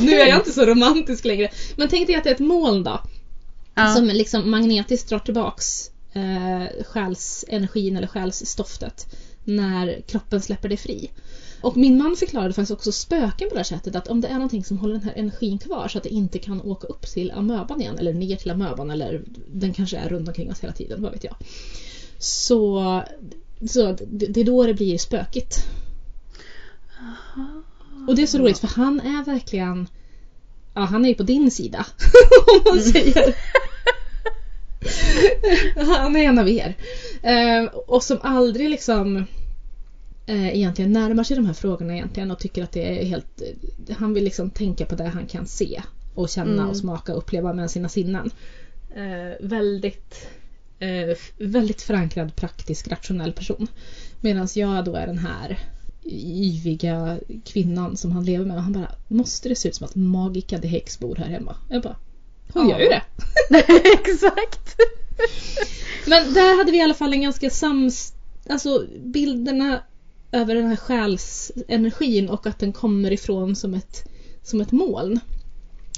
Nu 0.00 0.12
är 0.12 0.26
jag 0.26 0.38
inte 0.38 0.52
så 0.52 0.66
romantisk 0.66 1.24
längre. 1.24 1.50
Men 1.76 1.88
tänk 1.88 2.06
dig 2.06 2.16
att 2.16 2.24
det 2.24 2.30
är 2.30 2.34
ett 2.34 2.40
moln 2.40 2.82
då. 2.82 3.00
ja. 3.74 3.94
Som 3.94 4.04
liksom 4.06 4.50
magnetiskt 4.50 5.08
drar 5.08 5.18
tillbaks 5.18 5.90
eh, 6.12 6.84
själsenergin 6.84 7.96
eller 7.96 8.06
själsstoftet 8.06 9.06
när 9.44 10.00
kroppen 10.06 10.42
släpper 10.42 10.68
det 10.68 10.76
fri. 10.76 11.10
Och 11.60 11.76
min 11.76 11.98
man 11.98 12.16
förklarade 12.16 12.52
faktiskt 12.54 12.72
också 12.72 12.92
spöken 12.92 13.48
på 13.48 13.54
det 13.54 13.58
här 13.58 13.64
sättet 13.64 13.96
att 13.96 14.08
om 14.08 14.20
det 14.20 14.28
är 14.28 14.34
någonting 14.34 14.64
som 14.64 14.78
håller 14.78 14.94
den 14.94 15.02
här 15.02 15.14
energin 15.14 15.58
kvar 15.58 15.88
så 15.88 15.98
att 15.98 16.04
det 16.04 16.10
inte 16.10 16.38
kan 16.38 16.60
åka 16.60 16.86
upp 16.86 17.06
till 17.06 17.30
amöban 17.30 17.80
igen 17.80 17.98
eller 17.98 18.14
ner 18.14 18.36
till 18.36 18.50
amöban 18.50 18.90
eller 18.90 19.22
den 19.52 19.72
kanske 19.72 19.96
är 19.96 20.08
runt 20.08 20.28
omkring 20.28 20.50
oss 20.50 20.60
hela 20.60 20.72
tiden, 20.72 21.02
vad 21.02 21.12
vet 21.12 21.24
jag. 21.24 21.36
Så, 22.18 23.02
så 23.68 23.96
det 24.10 24.40
är 24.40 24.44
då 24.44 24.66
det 24.66 24.74
blir 24.74 24.98
spökigt. 24.98 25.56
Och 28.08 28.16
det 28.16 28.22
är 28.22 28.26
så 28.26 28.38
roligt 28.38 28.58
för 28.58 28.68
han 28.68 29.00
är 29.00 29.24
verkligen 29.24 29.88
Ja, 30.74 30.84
han 30.84 31.04
är 31.04 31.08
ju 31.08 31.14
på 31.14 31.22
din 31.22 31.50
sida. 31.50 31.86
Om 32.48 32.74
man 32.74 32.82
säger. 32.82 33.34
han 35.76 36.16
är 36.16 36.24
en 36.24 36.38
av 36.38 36.48
er. 36.48 36.76
Eh, 37.22 37.64
och 37.64 38.02
som 38.02 38.18
aldrig 38.22 38.70
liksom 38.70 39.16
eh, 40.26 40.48
egentligen 40.56 40.92
närmar 40.92 41.24
sig 41.24 41.36
de 41.36 41.46
här 41.46 41.52
frågorna 41.54 41.94
egentligen 41.94 42.30
och 42.30 42.38
tycker 42.38 42.62
att 42.62 42.72
det 42.72 43.00
är 43.00 43.04
helt... 43.04 43.42
eh, 43.88 43.96
Han 43.96 44.14
vill 44.14 44.24
liksom 44.24 44.50
tänka 44.50 44.86
på 44.86 44.94
det 44.94 45.04
han 45.08 45.26
kan 45.26 45.46
se 45.46 45.82
och 46.14 46.28
känna 46.28 46.52
Mm. 46.52 46.68
och 46.68 46.76
smaka 46.76 47.12
och 47.12 47.18
uppleva 47.18 47.52
med 47.52 47.70
sina 47.70 47.88
sinnen. 47.88 48.30
Eh, 48.96 49.46
väldigt, 49.46 50.28
eh, 50.78 51.16
väldigt 51.38 51.82
förankrad, 51.82 52.36
praktisk, 52.36 52.88
rationell 52.88 53.32
person. 53.32 53.66
Medan 54.20 54.48
jag 54.54 54.84
då 54.84 54.94
är 54.94 55.06
den 55.06 55.18
här 55.18 55.58
yviga 56.10 57.18
kvinnan 57.44 57.96
som 57.96 58.12
han 58.12 58.24
lever 58.24 58.44
med 58.44 58.56
och 58.56 58.62
han 58.62 58.72
bara 58.72 58.92
Måste 59.08 59.48
det 59.48 59.54
se 59.54 59.68
ut 59.68 59.74
som 59.74 59.84
att 59.86 59.94
Magica 59.94 60.58
de 60.58 60.68
Hex 60.68 60.98
bor 60.98 61.16
här 61.16 61.28
hemma? 61.28 61.56
Jag 61.68 61.82
bara 61.82 61.96
Hon 62.52 62.68
Ja. 62.68 62.78
gör 62.78 62.84
ju 62.84 62.88
det! 62.88 63.02
Exakt! 63.92 64.76
Men 66.06 66.34
där 66.34 66.56
hade 66.58 66.72
vi 66.72 66.78
i 66.78 66.82
alla 66.82 66.94
fall 66.94 67.12
en 67.12 67.22
ganska 67.22 67.50
sams... 67.50 68.12
Alltså 68.50 68.86
bilderna 69.04 69.82
över 70.32 70.54
den 70.54 70.66
här 70.66 70.76
själsenergin 70.76 72.28
och 72.28 72.46
att 72.46 72.58
den 72.58 72.72
kommer 72.72 73.12
ifrån 73.12 73.56
som 73.56 73.74
ett, 73.74 74.08
som 74.42 74.60
ett 74.60 74.72
moln. 74.72 75.20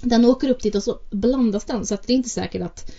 Den 0.02 0.24
åker 0.24 0.48
upp 0.48 0.62
dit 0.62 0.74
och 0.74 0.82
så 0.82 1.00
blandas 1.10 1.64
den 1.64 1.86
så 1.86 1.94
att 1.94 2.06
det 2.06 2.12
är 2.12 2.14
inte 2.14 2.28
säkert 2.28 2.62
att 2.62 2.92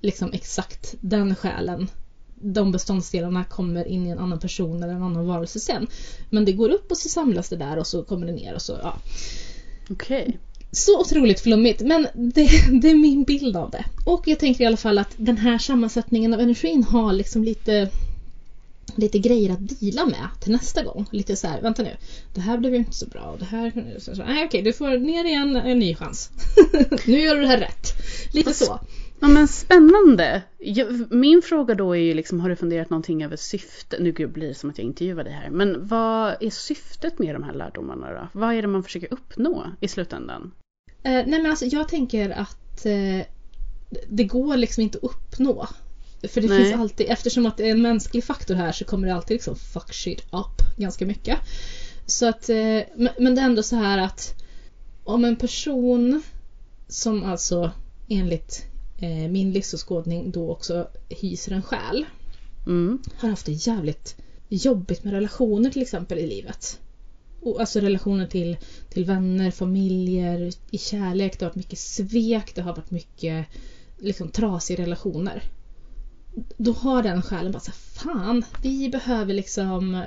liksom 0.00 0.32
exakt 0.32 0.94
den 1.00 1.34
själen 1.34 1.90
de 2.34 2.72
beståndsdelarna 2.72 3.44
kommer 3.44 3.84
in 3.88 4.06
i 4.06 4.10
en 4.10 4.18
annan 4.18 4.38
person 4.38 4.82
eller 4.82 4.94
en 4.94 5.02
annan 5.02 5.26
varelse 5.26 5.60
sen. 5.60 5.86
Men 6.30 6.44
det 6.44 6.52
går 6.52 6.68
upp 6.68 6.90
och 6.90 6.98
så 6.98 7.08
samlas 7.08 7.48
det 7.48 7.56
där 7.56 7.76
och 7.76 7.86
så 7.86 8.02
kommer 8.02 8.26
det 8.26 8.32
ner 8.32 8.54
och 8.54 8.62
så 8.62 8.78
ja. 8.82 8.96
Okej. 9.90 10.38
Så 10.74 11.00
otroligt 11.00 11.40
flummigt 11.40 11.80
men 11.80 12.06
det, 12.14 12.48
det 12.82 12.90
är 12.90 12.94
min 12.94 13.24
bild 13.24 13.56
av 13.56 13.70
det. 13.70 13.84
Och 14.06 14.22
jag 14.28 14.38
tänker 14.38 14.64
i 14.64 14.66
alla 14.66 14.76
fall 14.76 14.98
att 14.98 15.14
den 15.16 15.36
här 15.36 15.58
sammansättningen 15.58 16.34
av 16.34 16.40
energin 16.40 16.84
har 16.84 17.12
liksom 17.12 17.44
lite 17.44 17.90
lite 18.96 19.18
grejer 19.18 19.52
att 19.52 19.80
deala 19.80 20.06
med 20.06 20.28
till 20.40 20.52
nästa 20.52 20.82
gång. 20.82 21.06
Lite 21.10 21.36
så 21.36 21.46
här, 21.46 21.62
vänta 21.62 21.82
nu, 21.82 21.96
det 22.34 22.40
här 22.40 22.58
blev 22.58 22.72
ju 22.72 22.78
inte 22.78 22.92
så 22.92 23.06
bra 23.06 23.22
och 23.22 23.38
det 23.38 23.44
här... 23.44 23.96
Så, 23.98 24.16
så, 24.16 24.24
nej 24.24 24.44
okej, 24.44 24.62
du 24.62 24.72
får 24.72 24.98
ner 24.98 25.24
igen 25.24 25.56
en 25.56 25.78
ny 25.78 25.94
chans. 25.94 26.30
nu 27.06 27.20
gör 27.20 27.34
du 27.34 27.40
det 27.40 27.46
här 27.46 27.58
rätt. 27.58 27.92
Lite 28.32 28.54
så. 28.54 28.80
Ja 29.20 29.28
men 29.28 29.48
spännande! 29.48 30.42
Min 31.10 31.42
fråga 31.42 31.74
då 31.74 31.96
är 31.96 32.00
ju 32.00 32.14
liksom, 32.14 32.40
har 32.40 32.48
du 32.48 32.56
funderat 32.56 32.90
någonting 32.90 33.24
över 33.24 33.36
syftet? 33.36 34.00
Nu 34.00 34.12
gud, 34.12 34.32
blir 34.32 34.48
det 34.48 34.54
som 34.54 34.70
att 34.70 34.78
jag 34.78 34.84
intervjuar 34.84 35.24
dig 35.24 35.32
här. 35.32 35.50
Men 35.50 35.86
vad 35.86 36.36
är 36.40 36.50
syftet 36.50 37.18
med 37.18 37.34
de 37.34 37.42
här 37.42 37.52
lärdomarna 37.52 38.12
då? 38.12 38.28
Vad 38.32 38.54
är 38.54 38.62
det 38.62 38.68
man 38.68 38.82
försöker 38.82 39.12
uppnå 39.12 39.66
i 39.80 39.88
slutändan? 39.88 40.52
Eh, 41.04 41.10
nej 41.26 41.42
men 41.42 41.46
alltså 41.46 41.64
jag 41.66 41.88
tänker 41.88 42.30
att 42.30 42.86
eh, 42.86 43.26
det 44.08 44.24
går 44.24 44.56
liksom 44.56 44.82
inte 44.82 44.98
att 44.98 45.04
uppnå. 45.04 45.66
För 46.28 46.40
det 46.40 46.48
Nej. 46.48 46.64
finns 46.64 46.80
alltid, 46.80 47.06
eftersom 47.10 47.46
att 47.46 47.56
det 47.56 47.66
är 47.66 47.70
en 47.70 47.82
mänsklig 47.82 48.24
faktor 48.24 48.54
här 48.54 48.72
så 48.72 48.84
kommer 48.84 49.08
det 49.08 49.14
alltid 49.14 49.34
liksom 49.34 49.56
fuck 49.56 49.94
shit 49.94 50.20
up 50.20 50.76
ganska 50.76 51.06
mycket. 51.06 51.38
Så 52.06 52.26
att, 52.26 52.48
eh, 52.48 52.80
men 52.96 53.34
det 53.34 53.40
är 53.40 53.44
ändå 53.44 53.62
så 53.62 53.76
här 53.76 53.98
att 53.98 54.34
om 55.04 55.24
en 55.24 55.36
person 55.36 56.22
som 56.88 57.24
alltså 57.24 57.70
enligt 58.08 58.64
min 59.30 59.52
livsåskådning 59.52 60.30
då 60.30 60.50
också 60.50 60.88
hyser 61.08 61.52
en 61.52 61.62
själ 61.62 62.06
Mm. 62.66 62.98
har 63.16 63.28
haft 63.28 63.46
det 63.46 63.52
jävligt 63.52 64.16
jobbigt 64.48 65.04
med 65.04 65.12
relationer 65.12 65.70
till 65.70 65.82
exempel 65.82 66.18
i 66.18 66.26
livet. 66.26 66.78
Och 67.44 67.60
alltså 67.60 67.80
relationer 67.80 68.26
till, 68.26 68.56
till 68.90 69.04
vänner, 69.04 69.50
familjer, 69.50 70.52
i 70.70 70.78
kärlek. 70.78 71.38
Det 71.38 71.44
har 71.44 71.50
varit 71.50 71.56
mycket 71.56 71.78
svek, 71.78 72.54
det 72.54 72.62
har 72.62 72.76
varit 72.76 72.90
mycket 72.90 73.46
liksom, 73.98 74.28
trasiga 74.28 74.82
relationer. 74.82 75.42
Då 76.56 76.72
har 76.72 77.02
den 77.02 77.22
själen 77.22 77.52
bara 77.52 77.60
så 77.60 77.70
här, 77.70 77.78
fan, 78.04 78.44
vi 78.62 78.88
behöver 78.88 79.34
liksom 79.34 80.04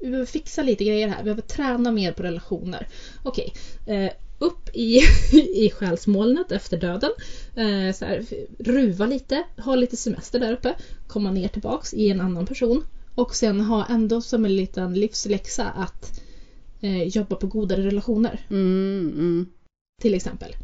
vi 0.00 0.06
behöver 0.06 0.26
fixa 0.26 0.62
lite 0.62 0.84
grejer 0.84 1.08
här. 1.08 1.18
Vi 1.18 1.24
behöver 1.24 1.42
träna 1.42 1.92
mer 1.92 2.12
på 2.12 2.22
relationer. 2.22 2.88
Okej, 3.22 3.52
eh, 3.86 4.10
upp 4.38 4.68
i, 4.72 5.00
i 5.54 5.70
själsmolnet 5.70 6.52
efter 6.52 6.76
döden. 6.76 7.10
Eh, 7.56 7.94
så 7.94 8.04
här, 8.04 8.24
ruva 8.58 9.06
lite, 9.06 9.42
ha 9.56 9.74
lite 9.74 9.96
semester 9.96 10.40
där 10.40 10.52
uppe. 10.52 10.74
Komma 11.06 11.30
ner 11.30 11.48
tillbaks 11.48 11.94
i 11.94 12.10
en 12.10 12.20
annan 12.20 12.46
person. 12.46 12.84
Och 13.14 13.34
sen 13.34 13.60
ha 13.60 13.86
ändå 13.86 14.20
som 14.20 14.44
en 14.44 14.56
liten 14.56 14.94
livsläxa 14.94 15.64
att 15.64 16.20
eh, 16.80 17.02
jobba 17.02 17.36
på 17.36 17.46
godare 17.46 17.82
relationer. 17.82 18.40
Mm, 18.50 19.12
mm. 19.14 19.46
Till 20.02 20.14
exempel. 20.14 20.56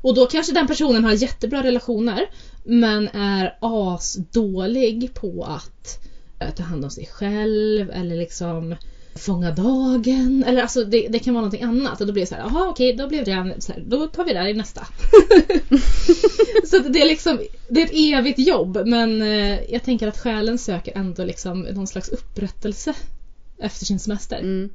Och 0.00 0.14
då 0.14 0.26
kanske 0.26 0.52
den 0.52 0.66
personen 0.66 1.04
har 1.04 1.12
jättebra 1.12 1.62
relationer 1.62 2.26
men 2.64 3.08
är 3.08 3.58
asdålig 3.60 5.14
på 5.14 5.44
att 5.44 6.06
eh, 6.40 6.50
ta 6.54 6.62
hand 6.62 6.84
om 6.84 6.90
sig 6.90 7.06
själv 7.06 7.90
eller 7.90 8.16
liksom 8.16 8.74
fånga 9.18 9.50
dagen. 9.50 10.44
Eller 10.46 10.62
alltså 10.62 10.84
det, 10.84 11.08
det 11.08 11.18
kan 11.18 11.34
vara 11.34 11.44
någonting 11.44 11.62
annat. 11.62 12.00
Och 12.00 12.06
då 12.06 12.12
blir 12.12 12.22
det 12.22 12.26
så 12.26 12.34
här, 12.34 12.42
jaha 12.42 12.68
okej 12.68 12.92
då 12.92 13.08
blev 13.08 13.24
det 13.24 13.30
en, 13.30 13.60
så 13.60 13.72
här, 13.72 13.84
då 13.86 14.06
tar 14.06 14.24
vi 14.24 14.32
det 14.32 14.38
här 14.38 14.48
i 14.48 14.54
nästa. 14.54 14.80
så 16.64 16.78
det 16.78 17.00
är 17.02 17.08
liksom, 17.08 17.40
det 17.68 17.82
är 17.82 17.84
ett 17.84 18.18
evigt 18.18 18.38
jobb 18.38 18.78
men 18.86 19.22
eh, 19.22 19.60
jag 19.68 19.82
tänker 19.82 20.08
att 20.08 20.18
själen 20.18 20.58
söker 20.58 20.96
ändå 20.96 21.24
liksom 21.24 21.60
någon 21.60 21.86
slags 21.86 22.08
upprättelse 22.08 22.94
efter 23.58 23.84
sin 23.84 23.98
semester. 23.98 24.38
Mm. 24.38 24.70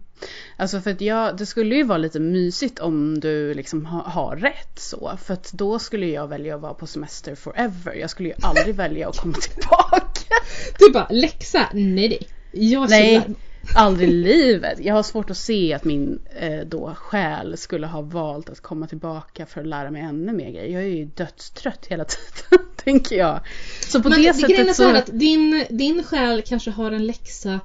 Alltså 0.58 0.82
för 0.82 0.92
att 0.92 1.02
jag, 1.02 1.38
det 1.38 1.46
skulle 1.46 1.76
ju 1.76 1.84
vara 1.84 1.98
lite 1.98 2.20
mysigt 2.20 2.80
om 2.80 3.20
du 3.20 3.54
liksom 3.54 3.86
ha, 3.86 4.02
har 4.02 4.36
rätt 4.36 4.80
så. 4.80 5.18
För 5.24 5.34
att 5.34 5.52
då 5.52 5.80
skulle 5.80 6.08
jag 6.08 6.28
välja 6.28 6.56
att 6.56 6.62
vara 6.62 6.74
på 6.74 6.88
semester 6.88 7.36
forever. 7.36 7.94
Jag 7.94 8.10
skulle 8.10 8.30
ju 8.30 8.36
aldrig 8.42 8.76
välja 8.76 9.10
att 9.10 9.18
komma 9.18 9.34
tillbaka. 9.42 10.36
Du 10.80 10.92
bara, 10.92 11.08
läxa? 11.10 11.70
Nej 11.74 12.10
nej. 12.10 12.28
Jag 12.52 12.90
Nej, 12.90 13.22
chillar. 13.22 13.36
aldrig 13.76 14.10
i 14.10 14.12
livet. 14.12 14.80
Jag 14.82 14.96
har 14.96 15.04
svårt 15.04 15.30
att 15.30 15.38
se 15.38 15.74
att 15.74 15.84
min 15.84 16.20
eh, 16.40 16.60
då 16.68 16.94
själ 16.98 17.58
skulle 17.58 17.88
ha 17.88 18.02
valt 18.02 18.50
att 18.50 18.60
komma 18.62 18.88
tillbaka 18.88 19.46
för 19.46 19.62
att 19.62 19.68
lära 19.68 19.92
mig 19.92 20.02
ännu 20.02 20.32
mer 20.34 20.52
grejer. 20.52 20.74
Jag 20.74 20.84
är 20.84 20.96
ju 20.96 21.06
dödstrött 21.06 21.86
hela 21.86 22.06
tiden, 22.50 22.66
tänker 22.76 23.16
jag. 23.16 23.40
Så 23.88 24.04
på 24.04 24.10
Men 24.10 24.22
det 24.22 24.28
det 24.28 24.34
sättet 24.34 24.50
grejen 24.50 24.70
är 24.70 24.74
så 24.74 24.96
att 24.96 25.10
din, 25.20 25.66
din 25.70 26.04
själ 26.04 26.42
kanske 26.46 26.72
har 26.72 26.92
en 26.92 27.06
läxa 27.08 27.60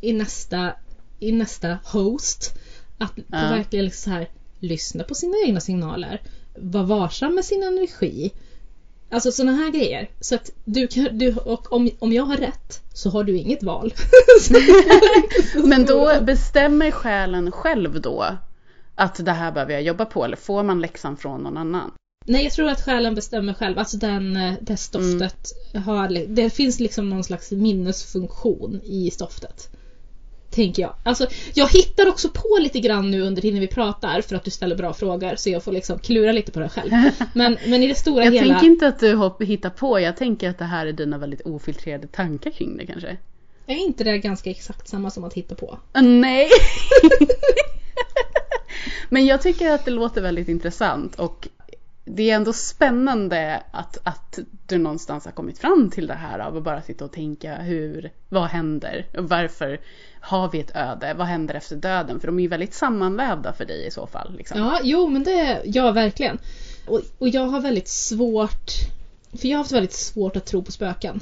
i 0.00 0.12
nästa, 0.12 0.72
i 1.18 1.32
nästa 1.32 1.78
host. 1.84 2.54
Att 2.98 3.12
Ja. 3.16 3.24
verkligen 3.38 3.84
liksom 3.84 4.12
så 4.12 4.16
här, 4.18 4.28
lyssna 4.58 5.04
på 5.04 5.14
sina 5.14 5.34
egna 5.46 5.60
signaler. 5.60 6.22
Vara 6.58 6.82
varsam 6.84 7.34
med 7.34 7.44
sin 7.44 7.62
energi. 7.62 8.32
Alltså 9.10 9.32
sådana 9.32 9.52
här 9.52 9.70
grejer. 9.70 10.10
Så 10.20 10.34
att 10.34 10.50
du 10.64 10.86
kan, 10.86 11.18
du, 11.18 11.34
och 11.34 11.72
om, 11.72 11.90
om 11.98 12.12
jag 12.12 12.24
har 12.24 12.36
rätt 12.36 12.82
så 12.94 13.10
har 13.10 13.24
du 13.24 13.36
inget 13.36 13.62
val. 13.62 13.94
Men 15.64 15.84
då 15.86 16.12
bestämmer 16.22 16.90
själen 16.90 17.52
själv 17.52 18.00
då 18.00 18.26
att 18.94 19.24
det 19.24 19.32
här 19.32 19.52
behöver 19.52 19.72
jag 19.72 19.82
jobba 19.82 20.04
på 20.04 20.24
eller 20.24 20.36
får 20.36 20.62
man 20.62 20.80
läxan 20.80 21.16
från 21.16 21.40
någon 21.42 21.56
annan? 21.56 21.90
Nej, 22.26 22.44
jag 22.44 22.52
tror 22.52 22.68
att 22.68 22.84
själen 22.84 23.14
bestämmer 23.14 23.54
själv. 23.54 23.78
Alltså 23.78 23.96
den, 23.96 24.36
eh, 24.36 24.54
det 24.60 24.76
stoftet 24.76 25.52
har... 25.84 26.26
Det 26.28 26.50
finns 26.50 26.80
liksom 26.80 27.08
någon 27.08 27.24
slags 27.24 27.50
minnesfunktion 27.50 28.80
i 28.84 29.10
stoftet. 29.10 29.68
Tänker 30.50 30.82
jag. 30.82 30.94
Alltså, 31.02 31.26
jag 31.54 31.68
hittar 31.68 32.08
också 32.08 32.28
på 32.28 32.58
lite 32.60 32.80
grann 32.80 33.10
nu 33.10 33.22
under 33.22 33.42
tiden 33.42 33.60
vi 33.60 33.66
pratar 33.66 34.20
för 34.20 34.36
att 34.36 34.44
du 34.44 34.50
ställer 34.50 34.76
bra 34.76 34.92
frågor 34.92 35.36
så 35.36 35.50
jag 35.50 35.64
får 35.64 35.72
liksom 35.72 35.98
klura 35.98 36.32
lite 36.32 36.52
på 36.52 36.60
det 36.60 36.68
själv. 36.68 36.92
Men, 37.32 37.58
men 37.66 37.82
i 37.82 37.86
det 37.86 37.94
stora 37.94 38.24
Jag 38.24 38.32
hela... 38.32 38.54
tänker 38.54 38.66
inte 38.66 38.88
att 38.88 39.00
du 39.00 39.44
hittar 39.44 39.70
på, 39.70 40.00
jag 40.00 40.16
tänker 40.16 40.50
att 40.50 40.58
det 40.58 40.64
här 40.64 40.86
är 40.86 40.92
dina 40.92 41.18
väldigt 41.18 41.40
ofiltrerade 41.40 42.06
tankar 42.06 42.50
kring 42.50 42.76
det 42.76 42.86
kanske. 42.86 43.16
Är 43.66 43.76
inte 43.76 44.04
det 44.04 44.18
ganska 44.18 44.50
exakt 44.50 44.88
samma 44.88 45.10
som 45.10 45.24
att 45.24 45.34
hitta 45.34 45.54
på? 45.54 45.78
Ah, 45.92 46.00
Nej! 46.00 46.48
Men 49.08 49.26
jag 49.26 49.42
tycker 49.42 49.70
att 49.70 49.84
det 49.84 49.90
låter 49.90 50.22
väldigt 50.22 50.48
intressant 50.48 51.14
och 51.14 51.48
det 52.04 52.30
är 52.30 52.36
ändå 52.36 52.52
spännande 52.52 53.62
att, 53.70 53.98
att 54.02 54.38
du 54.66 54.78
någonstans 54.78 55.24
har 55.24 55.32
kommit 55.32 55.58
fram 55.58 55.90
till 55.90 56.06
det 56.06 56.14
här 56.14 56.38
av 56.38 56.56
att 56.56 56.62
bara 56.62 56.82
sitta 56.82 57.04
och 57.04 57.12
tänka 57.12 57.56
hur, 57.56 58.10
vad 58.28 58.46
händer? 58.46 59.06
Och 59.16 59.28
varför 59.28 59.80
har 60.20 60.50
vi 60.50 60.60
ett 60.60 60.76
öde? 60.76 61.14
Vad 61.14 61.26
händer 61.26 61.54
efter 61.54 61.76
döden? 61.76 62.20
För 62.20 62.26
de 62.26 62.38
är 62.38 62.42
ju 62.42 62.48
väldigt 62.48 62.74
sammanvävda 62.74 63.52
för 63.52 63.64
dig 63.64 63.86
i 63.86 63.90
så 63.90 64.06
fall. 64.06 64.36
Liksom. 64.36 64.58
Ja, 64.58 64.80
jo 64.82 65.08
men 65.08 65.24
det... 65.24 65.62
Ja, 65.64 65.92
verkligen. 65.92 66.38
Och, 66.86 67.00
och 67.18 67.28
jag 67.28 67.46
har 67.46 67.60
väldigt 67.60 67.88
svårt... 67.88 68.70
För 69.32 69.48
jag 69.48 69.58
har 69.58 69.64
haft 69.64 69.72
väldigt 69.72 69.92
svårt 69.92 70.36
att 70.36 70.46
tro 70.46 70.62
på 70.62 70.72
spöken. 70.72 71.20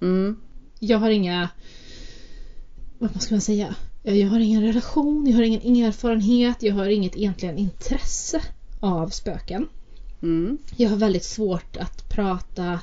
Mm. 0.00 0.40
jag 0.78 0.98
har 0.98 1.10
inga... 1.10 1.48
Vad 2.98 3.22
ska 3.22 3.34
man 3.34 3.40
säga? 3.40 3.74
Jag 4.02 4.28
har 4.28 4.40
ingen 4.40 4.62
relation, 4.62 5.26
jag 5.26 5.36
har 5.36 5.42
ingen 5.42 5.86
erfarenhet, 5.86 6.62
jag 6.62 6.74
har 6.74 6.86
inget 6.86 7.16
egentligen 7.16 7.58
intresse 7.58 8.40
av 8.80 9.08
spöken. 9.08 9.68
Mm. 10.22 10.58
Jag 10.76 10.90
har 10.90 10.96
väldigt 10.96 11.24
svårt 11.24 11.76
att 11.76 12.08
prata 12.08 12.80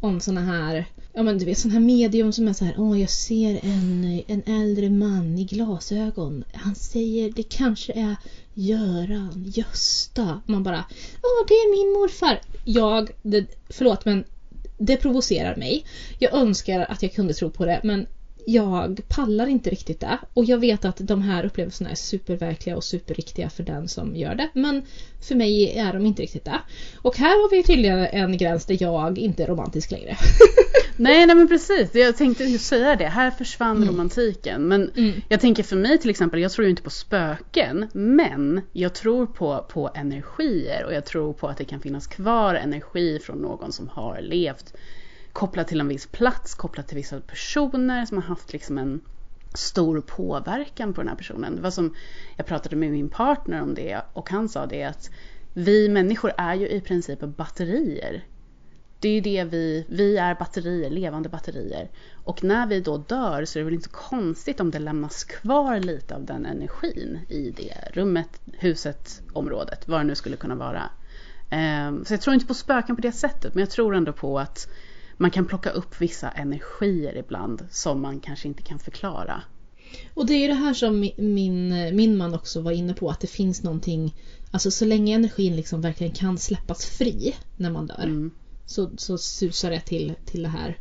om 0.00 0.20
såna 0.20 0.40
här 0.40 0.86
Ja 1.16 1.22
men 1.22 1.38
du 1.38 1.44
vet 1.44 1.58
sån 1.58 1.70
här 1.70 1.80
medium 1.80 2.32
som 2.32 2.48
är 2.48 2.52
så 2.52 2.64
här, 2.64 2.74
åh 2.78 3.00
jag 3.00 3.10
ser 3.10 3.60
en, 3.62 4.22
en 4.26 4.42
äldre 4.46 4.90
man 4.90 5.38
i 5.38 5.44
glasögon. 5.44 6.44
Han 6.52 6.74
säger 6.74 7.30
det 7.30 7.42
kanske 7.42 7.92
är 7.92 8.16
Göran, 8.54 9.52
Gösta. 9.54 10.40
Man 10.46 10.62
bara, 10.62 10.84
åh 11.22 11.46
det 11.48 11.54
är 11.54 11.70
min 11.70 12.00
morfar. 12.00 12.40
Jag, 12.64 13.10
det, 13.22 13.46
förlåt 13.68 14.04
men 14.04 14.24
det 14.78 14.96
provocerar 14.96 15.56
mig. 15.56 15.84
Jag 16.18 16.34
önskar 16.34 16.80
att 16.80 17.02
jag 17.02 17.12
kunde 17.12 17.34
tro 17.34 17.50
på 17.50 17.64
det 17.64 17.80
men 17.84 18.06
jag 18.46 19.00
pallar 19.08 19.46
inte 19.46 19.70
riktigt 19.70 20.00
det. 20.00 20.18
Och 20.34 20.44
jag 20.44 20.58
vet 20.58 20.84
att 20.84 20.96
de 20.98 21.22
här 21.22 21.44
upplevelserna 21.46 21.90
är 21.90 21.94
superverkliga 21.94 22.76
och 22.76 22.84
superriktiga 22.84 23.50
för 23.50 23.62
den 23.62 23.88
som 23.88 24.16
gör 24.16 24.34
det. 24.34 24.48
Men 24.54 24.82
för 25.28 25.34
mig 25.34 25.78
är 25.78 25.92
de 25.92 26.06
inte 26.06 26.22
riktigt 26.22 26.44
det. 26.44 26.60
Och 26.96 27.16
här 27.16 27.42
har 27.42 27.50
vi 27.50 27.62
tydligen 27.62 27.98
en 27.98 28.36
gräns 28.36 28.66
där 28.66 28.82
jag 28.82 29.18
inte 29.18 29.42
är 29.42 29.46
romantisk 29.46 29.90
längre. 29.90 30.16
Nej, 30.96 31.26
nej 31.26 31.36
men 31.36 31.48
precis, 31.48 31.94
jag 31.94 32.16
tänkte 32.16 32.44
just 32.44 32.64
säga 32.66 32.96
det. 32.96 33.06
Här 33.06 33.30
försvann 33.30 33.76
Mm. 33.76 33.88
romantiken. 33.88 34.68
Men 34.68 34.90
Mm. 34.96 35.12
jag 35.28 35.40
tänker 35.40 35.62
för 35.62 35.76
mig 35.76 35.98
till 35.98 36.10
exempel, 36.10 36.40
jag 36.40 36.52
tror 36.52 36.64
ju 36.64 36.70
inte 36.70 36.82
på 36.82 36.90
spöken. 36.90 37.88
Men 37.92 38.60
jag 38.72 38.94
tror 38.94 39.26
på, 39.26 39.66
på 39.68 39.90
energier 39.94 40.84
och 40.84 40.94
jag 40.94 41.04
tror 41.04 41.32
på 41.32 41.48
att 41.48 41.56
det 41.58 41.64
kan 41.64 41.80
finnas 41.80 42.06
kvar 42.06 42.54
energi 42.54 43.18
från 43.22 43.38
någon 43.38 43.72
som 43.72 43.88
har 43.88 44.20
levt 44.20 44.74
kopplat 45.34 45.68
till 45.68 45.80
en 45.80 45.88
viss 45.88 46.06
plats, 46.06 46.54
kopplat 46.54 46.88
till 46.88 46.96
vissa 46.96 47.20
personer 47.20 48.06
som 48.06 48.16
har 48.16 48.24
haft 48.24 48.52
liksom 48.52 48.78
en 48.78 49.00
stor 49.54 50.00
påverkan 50.00 50.94
på 50.94 51.00
den 51.00 51.08
här 51.08 51.16
personen. 51.16 51.56
Det 51.56 51.62
var 51.62 51.70
som 51.70 51.94
jag 52.36 52.46
pratade 52.46 52.76
med 52.76 52.90
min 52.90 53.08
partner 53.08 53.62
om 53.62 53.74
det 53.74 54.02
och 54.12 54.30
han 54.30 54.48
sa 54.48 54.66
det 54.66 54.84
att 54.84 55.10
vi 55.54 55.88
människor 55.88 56.32
är 56.38 56.54
ju 56.54 56.68
i 56.68 56.80
princip 56.80 57.20
batterier. 57.20 58.24
Det 59.00 59.08
är 59.08 59.12
ju 59.12 59.20
det 59.20 59.44
vi, 59.44 59.86
vi 59.88 60.16
är 60.16 60.34
batterier, 60.34 60.90
levande 60.90 61.28
batterier. 61.28 61.90
Och 62.24 62.44
när 62.44 62.66
vi 62.66 62.80
då 62.80 62.98
dör 62.98 63.44
så 63.44 63.58
är 63.58 63.60
det 63.60 63.64
väl 63.64 63.74
inte 63.74 63.88
konstigt 63.88 64.60
om 64.60 64.70
det 64.70 64.78
lämnas 64.78 65.24
kvar 65.24 65.80
lite 65.80 66.14
av 66.14 66.24
den 66.24 66.46
energin 66.46 67.18
i 67.28 67.50
det 67.50 67.90
rummet, 67.92 68.40
huset, 68.52 69.22
området, 69.32 69.88
vad 69.88 70.00
det 70.00 70.04
nu 70.04 70.14
skulle 70.14 70.36
kunna 70.36 70.54
vara. 70.54 70.82
Ehm, 71.50 72.04
så 72.04 72.12
jag 72.12 72.20
tror 72.20 72.34
inte 72.34 72.46
på 72.46 72.54
spöken 72.54 72.96
på 72.96 73.02
det 73.02 73.12
sättet, 73.12 73.54
men 73.54 73.60
jag 73.60 73.70
tror 73.70 73.94
ändå 73.94 74.12
på 74.12 74.38
att 74.38 74.68
man 75.16 75.30
kan 75.30 75.46
plocka 75.46 75.70
upp 75.70 76.00
vissa 76.00 76.30
energier 76.30 77.16
ibland 77.16 77.66
som 77.70 78.00
man 78.02 78.20
kanske 78.20 78.48
inte 78.48 78.62
kan 78.62 78.78
förklara. 78.78 79.42
Och 80.14 80.26
det 80.26 80.34
är 80.34 80.48
det 80.48 80.54
här 80.54 80.74
som 80.74 81.04
mi- 81.04 81.20
min, 81.22 81.68
min 81.96 82.16
man 82.16 82.34
också 82.34 82.60
var 82.60 82.72
inne 82.72 82.94
på, 82.94 83.10
att 83.10 83.20
det 83.20 83.26
finns 83.26 83.62
någonting, 83.62 84.14
alltså 84.50 84.70
så 84.70 84.84
länge 84.84 85.14
energin 85.14 85.56
liksom 85.56 85.80
verkligen 85.80 86.12
kan 86.12 86.38
släppas 86.38 86.86
fri 86.86 87.34
när 87.56 87.70
man 87.70 87.86
dör, 87.86 88.02
Mm. 88.02 88.30
så, 88.66 88.90
så 88.96 89.18
susar 89.18 89.70
det 89.70 89.80
till, 89.80 90.14
till 90.24 90.42
det 90.42 90.48
här, 90.48 90.78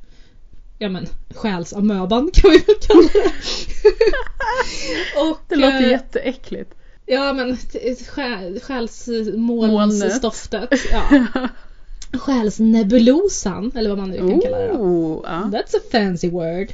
ja 0.80 0.90
men 0.90 1.08
själsamöban 1.36 2.32
kan 2.34 2.52
vi 2.52 2.58
väl 2.58 2.76
kalla 2.88 3.02
det. 3.14 3.32
Och, 5.22 5.40
Det 5.48 5.56
låter 5.56 5.84
eh, 5.84 5.90
jätteäckligt. 5.92 6.74
Ja 7.06 7.34
men 7.34 7.58
själ-. 8.10 8.60
Ja. 10.92 11.30
Själsnebulosan, 12.14 13.72
eller 13.76 13.90
vad 13.90 14.00
man 14.00 14.10
nu 14.10 14.18
kan 14.18 14.42
kalla 14.42 14.58
det 14.58 14.68
då. 14.68 14.74
Oh. 14.74 15.26
That's 15.26 15.76
a 15.76 15.82
fancy 15.92 16.30
word. 16.30 16.74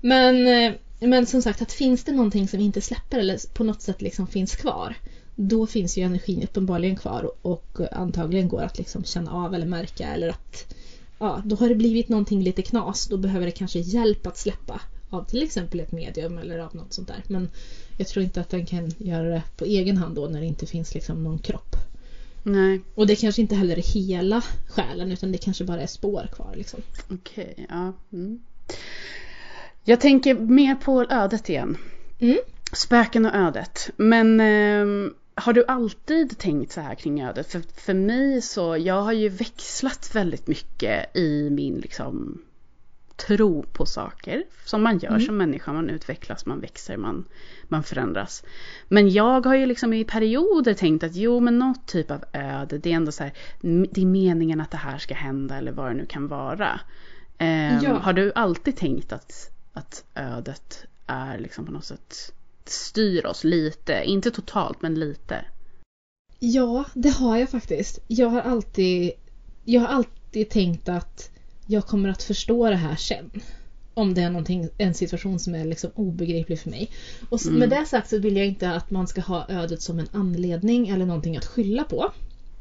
Men 0.00 0.46
eh, 0.46 0.72
men 1.00 1.26
som 1.26 1.42
sagt, 1.42 1.62
att 1.62 1.72
finns 1.72 2.04
det 2.04 2.12
någonting 2.12 2.48
som 2.48 2.60
inte 2.60 2.80
släpper 2.80 3.18
eller 3.18 3.54
på 3.54 3.64
något 3.64 3.82
sätt 3.82 4.02
liksom 4.02 4.26
finns 4.26 4.56
kvar. 4.56 4.94
Då 5.34 5.66
finns 5.66 5.98
ju 5.98 6.02
energin 6.02 6.42
uppenbarligen 6.42 6.96
kvar 6.96 7.30
och 7.42 7.78
antagligen 7.92 8.48
går 8.48 8.62
att 8.62 8.78
liksom 8.78 9.04
känna 9.04 9.32
av 9.32 9.54
eller 9.54 9.66
märka 9.66 10.06
eller 10.06 10.28
att 10.28 10.74
ja, 11.18 11.42
då 11.44 11.56
har 11.56 11.68
det 11.68 11.74
blivit 11.74 12.08
någonting 12.08 12.42
lite 12.42 12.62
knas. 12.62 13.06
Då 13.06 13.16
behöver 13.16 13.46
det 13.46 13.52
kanske 13.52 13.78
hjälp 13.78 14.26
att 14.26 14.38
släppa 14.38 14.80
av 15.10 15.24
till 15.24 15.42
exempel 15.42 15.80
ett 15.80 15.92
medium 15.92 16.38
eller 16.38 16.58
av 16.58 16.74
något 16.74 16.92
sånt 16.92 17.08
där. 17.08 17.22
Men 17.26 17.48
jag 17.96 18.08
tror 18.08 18.24
inte 18.24 18.40
att 18.40 18.50
den 18.50 18.66
kan 18.66 18.92
göra 18.98 19.28
det 19.28 19.42
på 19.56 19.64
egen 19.64 19.96
hand 19.96 20.14
då 20.14 20.26
när 20.26 20.40
det 20.40 20.46
inte 20.46 20.66
finns 20.66 20.94
liksom 20.94 21.24
någon 21.24 21.38
kropp. 21.38 21.76
Nej. 22.48 22.80
Och 22.94 23.06
det 23.06 23.16
kanske 23.16 23.42
inte 23.42 23.54
heller 23.54 23.78
är 23.78 23.82
hela 23.82 24.42
själen 24.68 25.12
utan 25.12 25.32
det 25.32 25.38
kanske 25.38 25.64
bara 25.64 25.80
är 25.80 25.86
spår 25.86 26.28
kvar 26.32 26.54
liksom. 26.56 26.80
Okej, 27.10 27.52
okay, 27.52 27.66
ja. 27.68 27.92
Mm. 28.12 28.40
Jag 29.84 30.00
tänker 30.00 30.34
mer 30.34 30.74
på 30.74 31.02
ödet 31.02 31.48
igen. 31.48 31.76
Mm. 32.18 32.38
Spöken 32.72 33.26
och 33.26 33.34
ödet. 33.34 33.90
Men 33.96 34.40
eh, 34.40 35.12
har 35.34 35.52
du 35.52 35.64
alltid 35.68 36.38
tänkt 36.38 36.72
så 36.72 36.80
här 36.80 36.94
kring 36.94 37.22
ödet? 37.22 37.52
För, 37.52 37.62
för 37.74 37.94
mig 37.94 38.42
så, 38.42 38.76
jag 38.76 39.02
har 39.02 39.12
ju 39.12 39.28
växlat 39.28 40.10
väldigt 40.14 40.46
mycket 40.46 41.16
i 41.16 41.50
min 41.50 41.74
liksom 41.74 42.42
tro 43.16 43.62
på 43.62 43.86
saker. 43.86 44.44
Som 44.64 44.82
man 44.82 44.98
gör 44.98 45.10
mm. 45.10 45.20
som 45.20 45.36
människa, 45.36 45.72
man 45.72 45.90
utvecklas, 45.90 46.46
man 46.46 46.60
växer, 46.60 46.96
man, 46.96 47.24
man 47.68 47.82
förändras. 47.82 48.44
Men 48.88 49.10
jag 49.10 49.46
har 49.46 49.54
ju 49.54 49.66
liksom 49.66 49.92
i 49.92 50.04
perioder 50.04 50.74
tänkt 50.74 51.04
att 51.04 51.14
jo 51.14 51.40
men 51.40 51.58
något 51.58 51.86
typ 51.86 52.10
av 52.10 52.24
öde, 52.32 52.78
det 52.78 52.92
är 52.92 52.96
ändå 52.96 53.12
så 53.12 53.22
här, 53.22 53.32
det 53.90 54.00
är 54.00 54.06
meningen 54.06 54.60
att 54.60 54.70
det 54.70 54.76
här 54.76 54.98
ska 54.98 55.14
hända 55.14 55.56
eller 55.56 55.72
vad 55.72 55.90
det 55.90 55.94
nu 55.94 56.06
kan 56.06 56.28
vara. 56.28 56.80
Eh, 57.38 57.82
ja. 57.82 57.98
Har 57.98 58.12
du 58.12 58.32
alltid 58.34 58.76
tänkt 58.76 59.12
att, 59.12 59.50
att 59.72 60.04
ödet 60.14 60.84
är 61.06 61.38
liksom 61.38 61.66
på 61.66 61.72
något 61.72 61.84
sätt 61.84 62.32
styr 62.64 63.26
oss 63.26 63.44
lite, 63.44 64.02
inte 64.04 64.30
totalt 64.30 64.82
men 64.82 64.94
lite? 64.94 65.44
Ja, 66.38 66.84
det 66.94 67.10
har 67.10 67.36
jag 67.36 67.50
faktiskt. 67.50 67.98
Jag 68.06 68.28
har 68.28 68.40
alltid, 68.40 69.12
jag 69.64 69.80
har 69.80 69.88
alltid 69.88 70.50
tänkt 70.50 70.88
att 70.88 71.30
jag 71.66 71.86
kommer 71.86 72.08
att 72.08 72.22
förstå 72.22 72.70
det 72.70 72.76
här 72.76 72.96
sen. 72.96 73.30
Om 73.94 74.14
det 74.14 74.22
är 74.22 74.70
en 74.78 74.94
situation 74.94 75.38
som 75.38 75.54
är 75.54 75.64
liksom 75.64 75.90
obegriplig 75.94 76.60
för 76.60 76.70
mig. 76.70 76.90
Och 77.28 77.46
mm. 77.46 77.58
med 77.58 77.70
det 77.70 77.86
sagt 77.86 78.10
så 78.10 78.18
vill 78.18 78.36
jag 78.36 78.46
inte 78.46 78.70
att 78.70 78.90
man 78.90 79.06
ska 79.06 79.20
ha 79.20 79.46
ödet 79.48 79.82
som 79.82 79.98
en 79.98 80.08
anledning 80.12 80.88
eller 80.88 81.06
någonting 81.06 81.36
att 81.36 81.46
skylla 81.46 81.84
på. 81.84 82.12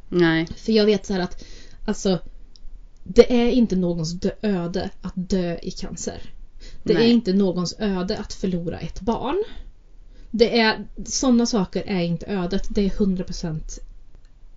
Nej. 0.09 0.47
För 0.55 0.71
jag 0.71 0.85
vet 0.85 1.05
så 1.05 1.13
här 1.13 1.19
att 1.19 1.45
alltså 1.85 2.19
det 3.03 3.33
är 3.41 3.51
inte 3.51 3.75
någons 3.75 4.17
öde 4.41 4.89
att 5.01 5.13
dö 5.15 5.57
i 5.61 5.71
cancer. 5.71 6.21
Det 6.83 6.93
Nej. 6.93 7.03
är 7.03 7.13
inte 7.13 7.33
någons 7.33 7.75
öde 7.79 8.17
att 8.17 8.33
förlora 8.33 8.79
ett 8.79 9.01
barn. 9.01 9.43
Det 10.31 10.59
är, 10.59 10.87
sådana 11.05 11.45
saker 11.45 11.83
är 11.87 12.01
inte 12.01 12.25
ödet. 12.25 12.67
Det 12.69 12.85
är 12.85 12.89
100% 12.89 13.79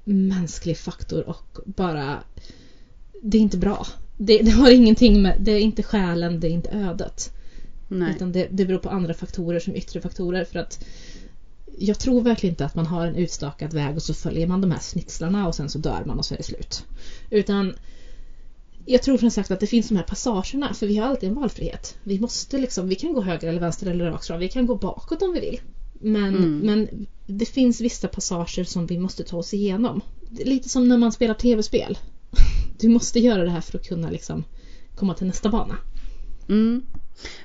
mänsklig 0.05 0.78
faktor 0.78 1.28
och 1.28 1.59
bara 1.64 2.23
det 3.23 3.38
är 3.38 3.43
inte 3.43 3.59
bra. 3.59 3.87
Det, 4.19 4.43
det, 4.43 4.51
har 4.51 4.71
ingenting 4.71 5.23
med, 5.23 5.37
det 5.41 5.53
är 5.53 5.61
inte 5.61 5.83
själen, 5.83 6.41
det 6.41 6.49
är 6.49 6.51
inte 6.51 6.71
ödet. 6.71 7.33
Nej. 7.89 8.15
Utan 8.17 8.33
det, 8.33 8.49
det 8.51 8.65
beror 8.65 8.79
på 8.79 8.89
andra 8.89 9.15
faktorer 9.15 9.61
som 9.61 9.77
yttre 9.77 10.01
faktorer 10.01 10.45
för 10.45 10.59
att 10.59 10.85
jag 11.79 11.99
tror 11.99 12.21
verkligen 12.21 12.53
inte 12.53 12.65
att 12.65 12.75
man 12.75 12.87
har 12.87 13.07
en 13.07 13.17
utstakad 13.17 13.75
väg 13.75 13.97
och 13.97 14.03
så 14.03 14.15
följer 14.15 14.47
man 14.47 14.61
de 14.61 14.71
här 14.71 14.79
snitslarna 14.79 15.49
och 15.49 15.55
sen 15.55 15.69
så 15.69 15.79
dör 15.79 16.03
man 16.07 16.19
och 16.19 16.25
så 16.25 16.35
är 16.35 16.39
det 16.39 16.45
slut. 16.45 16.85
Utan 17.31 17.75
jag 18.87 19.03
tror 19.03 19.19
som 19.19 19.31
sagt 19.31 19.51
att 19.51 19.61
det 19.61 19.67
finns 19.67 19.89
de 19.89 19.97
här 19.97 20.03
passagerna 20.03 20.75
för 20.75 20.87
vi 20.87 20.97
har 20.97 21.07
alltid 21.07 21.29
en 21.29 21.35
valfrihet. 21.35 21.97
Vi 22.03 22.21
måste 22.21 22.59
liksom, 22.59 22.88
vi 22.88 22.95
kan 22.95 23.12
gå 23.12 23.23
höger 23.23 23.49
eller 23.49 23.61
vänster 23.61 23.87
eller 23.87 24.05
rakt 24.05 24.27
fram. 24.27 24.40
Vi 24.40 24.49
kan 24.49 24.66
gå 24.66 24.75
bakåt 24.75 25.23
om 25.23 25.33
vi 25.33 25.40
vill. 25.40 25.61
Men, 26.01 26.37
mm. 26.37 26.59
men 26.59 27.07
det 27.27 27.45
finns 27.45 27.81
vissa 27.81 28.09
passager 28.09 28.64
som 28.64 28.87
vi 28.87 28.99
måste 28.99 29.25
ta 29.25 29.37
oss 29.37 29.55
igenom. 29.55 30.01
Lite 30.31 30.69
som 30.69 30.88
när 30.88 30.97
man 30.97 31.12
spelar 31.12 31.35
tv-spel. 31.35 31.99
Du 32.81 32.88
måste 32.88 33.21
göra 33.21 33.45
det 33.45 33.51
här 33.51 33.61
för 33.61 33.79
att 33.79 33.88
kunna 33.88 34.11
liksom 34.11 34.45
komma 34.95 35.14
till 35.14 35.27
nästa 35.27 35.49
bana. 35.49 35.77
Mm. 36.49 36.87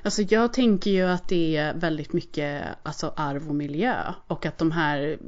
Alltså 0.02 0.22
jag 0.22 0.52
tänker 0.52 0.90
ju 0.90 1.02
att 1.02 1.28
det 1.28 1.56
är 1.56 1.74
väldigt 1.74 2.12
mycket 2.12 2.62
alltså 2.82 3.12
arv 3.16 3.48
och 3.48 3.54
miljö 3.54 3.94
och 4.26 4.46
att 4.46 4.58
de 4.58 4.70
här, 4.70 5.18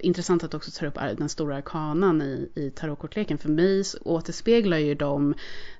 intressant 0.00 0.44
att 0.44 0.54
också 0.54 0.70
ta 0.70 0.86
upp 0.86 1.18
den 1.18 1.28
stora 1.28 1.56
arkanan 1.56 2.22
i, 2.22 2.50
i 2.54 2.70
tarotkortleken, 2.70 3.38
för 3.38 3.48
mig 3.48 3.84
återspeglar 4.04 4.78
ju 4.78 4.94
de 4.94 5.34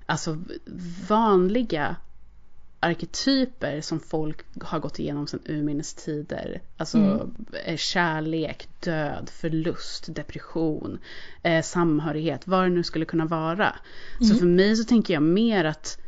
alltså 0.07 0.38
vanliga 1.09 1.96
arketyper 2.87 3.81
som 3.81 4.01
folk 4.01 4.44
har 4.61 4.79
gått 4.79 4.99
igenom 4.99 5.27
sedan 5.27 5.40
urminnes 5.46 5.94
tider. 5.94 6.61
Alltså 6.77 6.99
mm. 6.99 7.35
Eh, 7.64 7.77
kärlek, 7.77 8.68
död, 8.81 9.31
förlust, 9.33 10.14
depression, 10.14 10.99
eh, 11.42 11.62
samhörighet, 11.62 12.46
vad 12.46 12.64
det 12.64 12.68
nu 12.68 12.83
skulle 12.83 13.05
kunna 13.05 13.27
vara. 13.27 13.77
Mm. 14.20 14.29
Så 14.29 14.35
för 14.35 14.46
mig 14.46 14.77
så 14.77 14.85
tänker 14.85 15.14
jag 15.14 15.22
mer 15.22 15.64
att, 15.64 15.99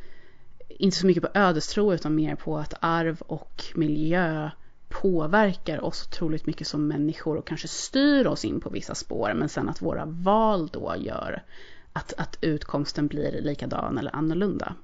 inte 0.69 0.97
så 0.97 1.07
mycket 1.07 1.23
på 1.23 1.39
ödestro 1.39 1.95
utan 1.95 2.15
mer 2.15 2.35
på 2.35 2.59
att 2.59 2.75
arv 2.81 3.21
och 3.21 3.65
miljö 3.75 4.51
påverkar 4.89 5.85
oss 5.85 6.07
otroligt 6.07 6.47
mycket 6.47 6.67
som 6.67 6.89
människor 6.89 7.37
och 7.37 7.47
kanske 7.47 7.69
styr 7.69 8.27
oss 8.27 8.45
in 8.45 8.61
på 8.61 8.71
vissa 8.71 8.95
spår 8.95 9.33
men 9.35 9.49
sen 9.49 9.69
att 9.69 9.83
våra 9.83 10.05
val 10.07 10.69
då 10.73 10.95
gör 10.99 11.43
att, 11.93 12.13
att 12.17 12.39
utkomsten 12.41 13.07
blir 13.07 13.41
likadan 13.43 13.99
eller 13.99 14.17
annorlunda. 14.17 14.75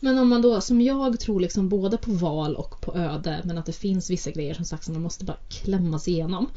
Men 0.00 0.18
om 0.18 0.28
man 0.28 0.42
då, 0.42 0.60
som 0.60 0.80
jag 0.80 1.20
tror 1.20 1.40
liksom 1.40 1.68
både 1.68 1.96
på 1.96 2.10
val 2.10 2.56
och 2.56 2.80
på 2.80 2.94
öde, 2.94 3.40
men 3.44 3.58
att 3.58 3.66
det 3.66 3.72
finns 3.72 4.10
vissa 4.10 4.30
grejer 4.30 4.54
som 4.54 4.64
sagt 4.64 4.84
som 4.84 4.94
man 4.94 5.02
måste 5.02 5.24
bara 5.24 5.36
klämmas 5.48 6.08
igenom. 6.08 6.50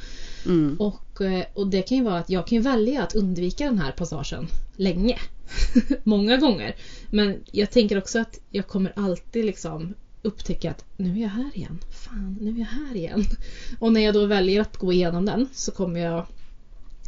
Mm. 0.45 0.75
Och, 0.79 1.21
eh, 1.21 1.45
och 1.53 1.67
det 1.67 1.81
kan 1.81 1.97
ju 1.97 2.03
vara 2.03 2.17
att 2.17 2.29
jag 2.29 2.47
kan 2.47 2.61
välja 2.61 3.03
att 3.03 3.15
undvika 3.15 3.65
den 3.65 3.79
här 3.79 3.91
passagen 3.91 4.47
länge. 4.75 5.17
Många 6.03 6.37
gånger. 6.37 6.75
Men 7.09 7.43
jag 7.51 7.71
tänker 7.71 7.97
också 7.97 8.19
att 8.19 8.39
jag 8.49 8.67
kommer 8.67 8.93
alltid 8.95 9.45
liksom 9.45 9.93
upptäcka 10.21 10.71
att 10.71 10.85
nu 10.97 11.17
är 11.17 11.21
jag 11.21 11.29
här 11.29 11.51
igen. 11.53 11.79
Fan, 11.89 12.37
nu 12.41 12.51
är 12.51 12.59
jag 12.59 12.65
här 12.65 12.95
igen. 12.95 13.25
Och 13.79 13.93
när 13.93 14.01
jag 14.01 14.13
då 14.13 14.25
väljer 14.25 14.61
att 14.61 14.77
gå 14.77 14.93
igenom 14.93 15.25
den 15.25 15.47
så 15.53 15.71
kommer 15.71 15.99
jag 15.99 16.25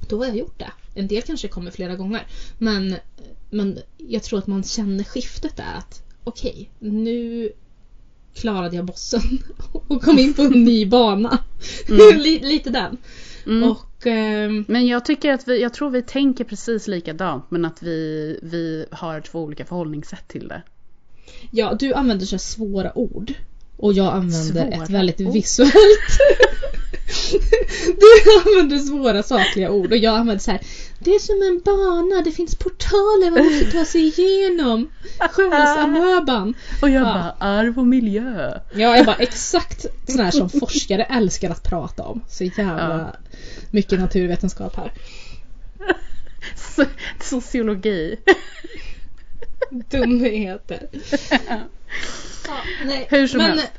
då 0.10 0.18
har 0.18 0.26
jag 0.26 0.38
gjort 0.38 0.60
det. 0.60 0.72
En 0.94 1.08
del 1.08 1.22
kanske 1.22 1.48
kommer 1.48 1.72
flera 1.72 1.96
gånger. 1.96 2.28
Men, 2.58 2.96
men 3.50 3.80
jag 3.98 4.24
tror 4.24 4.40
att 4.40 4.48
man 4.48 4.64
känner 4.64 5.04
skiftet 5.04 5.58
där. 5.58 5.74
Att 5.78 6.05
okej, 6.26 6.70
nu 6.80 7.50
klarade 8.36 8.76
jag 8.76 8.86
bossen 8.86 9.22
och 9.88 10.04
kom 10.04 10.20
in 10.20 10.34
på 10.34 10.42
en 10.42 10.64
ny 10.64 10.86
bana. 10.86 11.40
Mm. 11.90 12.20
Lite 12.42 12.70
den. 12.70 12.98
Mm. 13.46 13.72
Och, 13.72 14.08
eh, 14.08 14.52
men 14.68 14.88
jag 14.88 15.06
tycker 15.06 15.32
att 15.32 15.48
vi, 15.48 15.62
jag 15.62 15.74
tror 15.74 15.90
vi 15.90 16.02
tänker 16.02 16.44
precis 16.44 16.88
likadant 16.88 17.46
men 17.50 17.66
att 17.66 17.84
vi, 17.84 18.40
vi 18.44 18.86
har 18.92 19.22
två 19.22 19.44
olika 19.44 19.66
förhållningssätt 19.66 20.28
till 20.28 20.48
det. 20.48 20.62
Ja, 21.52 21.76
du 21.80 21.94
använder 21.94 22.26
så 22.26 22.38
svåra 22.38 22.98
ord. 22.98 23.34
Och 23.78 23.94
jag 23.94 24.14
använder 24.14 24.64
svåra 24.64 24.84
ett 24.84 24.90
väldigt 24.90 25.22
ord. 25.22 25.34
visuellt. 25.34 26.20
du 27.86 28.52
använder 28.52 28.78
svåra 28.78 29.24
sakliga 29.24 29.72
ord 29.72 29.92
och 29.92 29.98
jag 29.98 30.16
använder 30.16 30.44
så 30.44 30.52
här. 30.52 30.62
Det 31.06 31.16
är 31.16 31.20
som 31.20 31.42
en 31.42 31.62
bana, 31.66 32.22
det 32.22 32.32
finns 32.32 32.56
portaler 32.56 33.32
man 33.32 33.46
måste 33.46 33.72
ta 33.72 33.86
sig 33.86 34.02
igenom. 34.02 34.92
Själsamöban. 35.20 36.54
Och 36.82 36.90
jag 36.90 37.02
ja. 37.02 37.04
bara, 37.04 37.36
arv 37.40 37.80
och 37.80 37.88
miljö. 37.88 38.60
Ja, 38.74 38.98
jag 38.98 39.06
bara 39.06 39.16
exakt 39.16 39.86
sån 40.08 40.20
här 40.20 40.32
som 40.32 40.50
forskare 40.50 41.04
älskar 41.04 41.50
att 41.50 41.64
prata 41.64 42.04
om. 42.04 42.22
Så 42.30 42.44
jävla 42.44 43.12
ja. 43.14 43.30
mycket 43.72 44.00
naturvetenskap 44.00 44.76
här. 44.76 44.92
Sociologi. 47.22 48.18
Dumheter. 49.70 50.88
Ja, 52.48 52.56
nej. 52.86 53.08
Hur 53.10 53.28
som 53.28 53.38
men, 53.38 53.50
helst. 53.50 53.72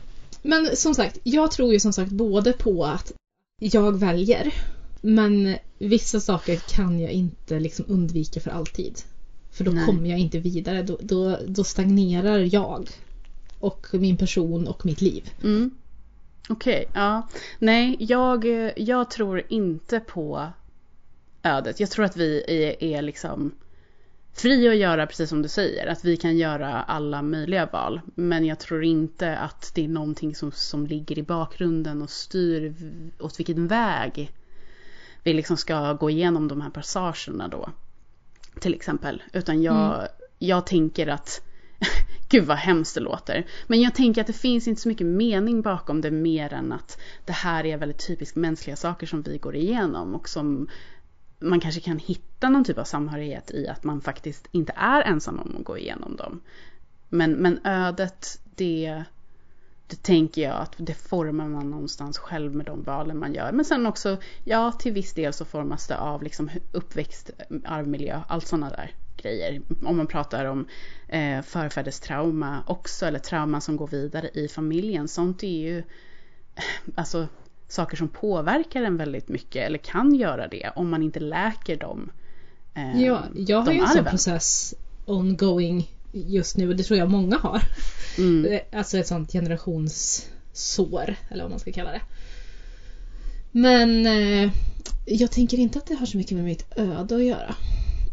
Men 0.42 0.76
som 0.76 0.94
sagt, 0.94 1.18
jag 1.22 1.50
tror 1.50 1.72
ju 1.72 1.80
som 1.80 1.92
sagt 1.92 2.10
både 2.10 2.52
på 2.52 2.84
att 2.84 3.12
jag 3.58 3.98
väljer 3.98 4.52
men 5.00 5.56
vissa 5.78 6.20
saker 6.20 6.56
kan 6.56 7.00
jag 7.00 7.10
inte 7.10 7.60
liksom 7.60 7.84
undvika 7.88 8.40
för 8.40 8.50
alltid. 8.50 9.00
För 9.50 9.64
då 9.64 9.70
Nej. 9.70 9.86
kommer 9.86 10.10
jag 10.10 10.18
inte 10.18 10.38
vidare. 10.38 10.82
Då, 10.82 10.98
då, 11.00 11.38
då, 11.46 11.64
stagnerar 11.64 12.54
jag. 12.54 12.90
Och 13.60 13.86
min 13.92 14.16
person 14.16 14.68
och 14.68 14.86
mitt 14.86 15.00
liv. 15.00 15.30
Mm. 15.42 15.70
Okej, 16.48 16.86
okay, 16.88 17.02
ja. 17.02 17.28
Nej, 17.58 17.96
jag, 17.98 18.44
jag 18.76 19.10
tror 19.10 19.42
inte 19.48 20.00
på 20.00 20.46
ödet. 21.42 21.80
Jag 21.80 21.90
tror 21.90 22.04
att 22.04 22.16
vi 22.16 22.44
är, 22.48 22.84
är 22.84 23.02
liksom 23.02 23.52
fria 24.32 24.70
att 24.70 24.76
göra 24.76 25.06
precis 25.06 25.28
som 25.28 25.42
du 25.42 25.48
säger. 25.48 25.86
Att 25.86 26.04
vi 26.04 26.16
kan 26.16 26.36
göra 26.36 26.82
alla 26.82 27.22
möjliga 27.22 27.66
val. 27.66 28.00
Men 28.14 28.44
jag 28.44 28.58
tror 28.58 28.84
inte 28.84 29.36
att 29.36 29.72
det 29.74 29.84
är 29.84 29.88
någonting 29.88 30.34
som, 30.34 30.52
som 30.52 30.86
ligger 30.86 31.18
i 31.18 31.22
bakgrunden 31.22 32.02
och 32.02 32.10
styr 32.10 32.74
åt 33.20 33.38
vilken 33.38 33.66
väg 33.66 34.32
vi 35.26 35.32
liksom 35.32 35.56
ska 35.56 35.92
gå 35.92 36.10
igenom 36.10 36.48
de 36.48 36.60
här 36.60 36.70
passagerna 36.70 37.48
då. 37.48 37.70
Till 38.60 38.74
exempel. 38.74 39.22
Utan 39.32 39.62
jag, 39.62 39.94
mm. 39.94 40.06
jag 40.38 40.66
tänker 40.66 41.06
att 41.06 41.40
Gud 42.28 42.44
vad 42.44 42.56
hemskt 42.56 42.94
det 42.94 43.00
låter. 43.00 43.46
Men 43.66 43.80
jag 43.80 43.94
tänker 43.94 44.20
att 44.20 44.26
det 44.26 44.32
finns 44.32 44.68
inte 44.68 44.82
så 44.82 44.88
mycket 44.88 45.06
mening 45.06 45.62
bakom 45.62 46.00
det 46.00 46.10
mer 46.10 46.52
än 46.52 46.72
att 46.72 46.98
det 47.24 47.32
här 47.32 47.66
är 47.66 47.76
väldigt 47.76 48.06
typiskt 48.06 48.36
mänskliga 48.36 48.76
saker 48.76 49.06
som 49.06 49.22
vi 49.22 49.38
går 49.38 49.56
igenom 49.56 50.14
och 50.14 50.28
som 50.28 50.68
man 51.38 51.60
kanske 51.60 51.80
kan 51.80 51.98
hitta 51.98 52.48
någon 52.48 52.64
typ 52.64 52.78
av 52.78 52.84
samhörighet 52.84 53.50
i 53.50 53.68
att 53.68 53.84
man 53.84 54.00
faktiskt 54.00 54.48
inte 54.52 54.72
är 54.76 55.02
ensam 55.02 55.40
om 55.40 55.56
att 55.58 55.64
gå 55.64 55.78
igenom 55.78 56.16
dem. 56.16 56.40
Men, 57.08 57.32
men 57.32 57.60
ödet, 57.64 58.40
det, 58.56 59.04
det 59.87 60.03
tänker 60.03 60.42
jag 60.42 60.57
att 60.57 60.75
det 60.77 60.94
formar 60.94 61.49
man 61.49 61.70
någonstans 61.70 62.18
själv 62.18 62.55
med 62.55 62.66
de 62.66 62.83
valen 62.83 63.18
man 63.18 63.35
gör. 63.35 63.53
Men 63.53 63.64
sen 63.64 63.87
också, 63.87 64.16
ja 64.44 64.72
till 64.72 64.92
viss 64.92 65.14
del 65.14 65.33
så 65.33 65.44
formas 65.44 65.87
det 65.87 65.99
av 65.99 66.22
liksom 66.22 66.51
uppväxt, 66.72 67.31
arvmiljö, 67.64 68.20
allt 68.29 68.46
sådana 68.46 68.70
där 68.70 68.94
grejer. 69.16 69.62
Om 69.83 69.96
man 69.96 70.07
pratar 70.07 70.44
om 70.44 70.66
eh, 71.09 71.42
förfäders 71.42 72.01
trauma 72.01 72.62
också, 72.66 73.07
eller 73.07 73.18
trauma 73.18 73.61
som 73.61 73.77
går 73.77 73.87
vidare 73.87 74.31
i 74.35 74.49
familjen. 74.49 75.09
Sånt 75.09 75.42
är 75.42 75.59
ju 75.59 75.83
alltså, 76.94 77.29
saker 77.68 77.96
som 77.96 78.09
påverkar 78.09 78.83
en 78.83 78.96
väldigt 78.96 79.29
mycket, 79.29 79.66
eller 79.66 79.79
kan 79.79 80.14
göra 80.14 80.49
det, 80.49 80.70
om 80.77 80.90
man 80.90 81.03
inte 81.03 81.20
läker 81.20 81.77
dem. 81.77 82.11
Eh, 82.75 83.03
ja, 83.03 83.25
jag 83.35 83.61
har 83.61 83.72
ju 83.72 83.81
en 83.81 83.88
sån 83.88 84.05
process 84.05 84.75
ongoing 85.05 85.95
just 86.16 86.57
nu 86.57 86.68
och 86.68 86.76
det 86.76 86.83
tror 86.83 86.98
jag 86.98 87.11
många 87.11 87.38
har. 87.38 87.62
Mm. 88.18 88.61
Alltså 88.72 88.98
ett 88.98 89.07
sånt 89.07 89.33
generationssår 89.33 91.16
eller 91.31 91.42
vad 91.42 91.50
man 91.50 91.61
ska 91.61 91.72
kalla 91.72 91.92
det. 91.92 92.00
Men 93.52 94.07
eh, 94.07 94.50
jag 95.07 95.31
tänker 95.31 95.59
inte 95.59 95.79
att 95.79 95.87
det 95.87 95.94
har 95.94 96.07
så 96.07 96.16
mycket 96.16 96.33
med 96.33 96.44
mitt 96.44 96.64
öde 96.76 97.16
att 97.16 97.24
göra. 97.24 97.55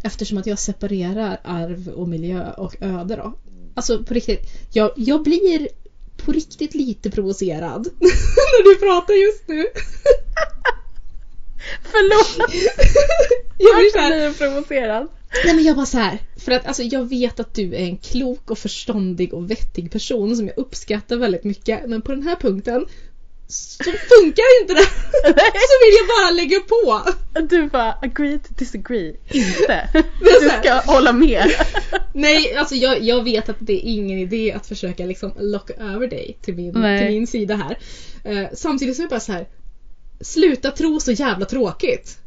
Eftersom 0.04 0.38
att 0.38 0.48
jag 0.48 0.60
separerar 0.60 1.40
arv 1.44 1.88
och 1.88 2.08
miljö 2.08 2.52
och 2.52 2.76
öde 2.82 3.16
då. 3.16 3.38
Alltså 3.74 4.04
på 4.04 4.14
riktigt, 4.14 4.40
jag, 4.74 4.92
jag 4.96 5.24
blir 5.24 5.68
på 6.18 6.32
riktigt 6.32 6.76
lite 6.76 7.10
provocerad 7.12 7.88
när 8.00 8.64
du 8.64 8.76
pratar 8.80 9.14
just 9.14 9.48
nu. 9.48 9.66
Förlåt! 11.92 12.52
jag 13.58 13.78
blir 13.78 13.92
såhär... 13.92 14.34
provocerad? 14.34 15.08
Nej 15.46 15.56
men 15.56 15.64
jag 15.64 15.76
bara 15.76 15.86
så 15.86 15.98
här, 15.98 16.20
för 16.44 16.52
att 16.52 16.68
alltså, 16.68 16.84
jag 16.84 17.10
vet 17.10 17.40
att 17.40 17.54
du 17.54 17.76
är 17.76 17.86
en 17.86 17.98
klok 17.98 18.52
och 18.52 18.58
förståndig 18.58 19.34
och 19.34 19.52
vettig 19.52 19.92
person 19.92 20.36
som 20.36 20.48
jag 20.48 20.58
uppskattar 20.58 21.18
väldigt 21.18 21.44
mycket. 21.44 21.90
Men 21.90 22.02
på 22.02 22.12
den 22.12 22.24
här 22.24 22.36
punkten 22.36 22.86
så 23.48 23.84
funkar 23.84 24.62
inte 24.62 24.74
det. 24.74 24.84
så 25.70 25.76
vill 25.84 25.96
jag 25.98 26.08
bara 26.08 26.32
lägga 26.32 26.60
på. 26.60 27.12
Du 27.50 27.70
bara 27.70 27.92
agree 28.02 28.40
to 28.40 28.54
disagree. 28.58 29.16
Inte. 29.32 29.90
Du 30.20 30.50
ska 30.50 30.74
hålla 30.74 31.14
med. 31.14 31.52
Nej, 32.14 32.56
alltså 32.56 32.76
jag, 32.76 33.02
jag 33.02 33.24
vet 33.24 33.50
att 33.50 33.58
det 33.60 33.74
är 33.74 33.90
ingen 33.90 34.20
idé 34.20 34.54
att 34.54 34.68
försöka 34.68 35.06
liksom 35.06 35.34
locka 35.40 35.74
över 35.74 36.08
dig 36.08 36.38
till 36.42 36.56
min, 36.56 36.74
till 36.74 37.08
min 37.08 37.28
sida 37.28 37.56
här. 37.56 37.78
Uh, 38.34 38.48
samtidigt 38.54 38.96
så 38.96 39.02
är 39.02 39.04
jag 39.04 39.10
bara 39.10 39.20
så 39.20 39.32
här. 39.32 39.48
Sluta 40.22 40.72
tro 40.72 41.00
så 41.00 41.12
jävla 41.12 41.46
tråkigt. 41.46 42.18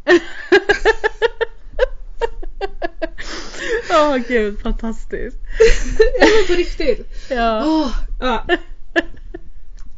Åh 3.91 4.17
oh, 4.17 4.17
gud, 4.29 4.61
fantastiskt. 4.61 5.39
ja 6.21 6.27
men 6.37 6.47
på 6.47 6.53
riktigt. 6.53 7.07
Ja. 7.31 7.65
Oh, 7.65 7.97
ja. 8.21 8.47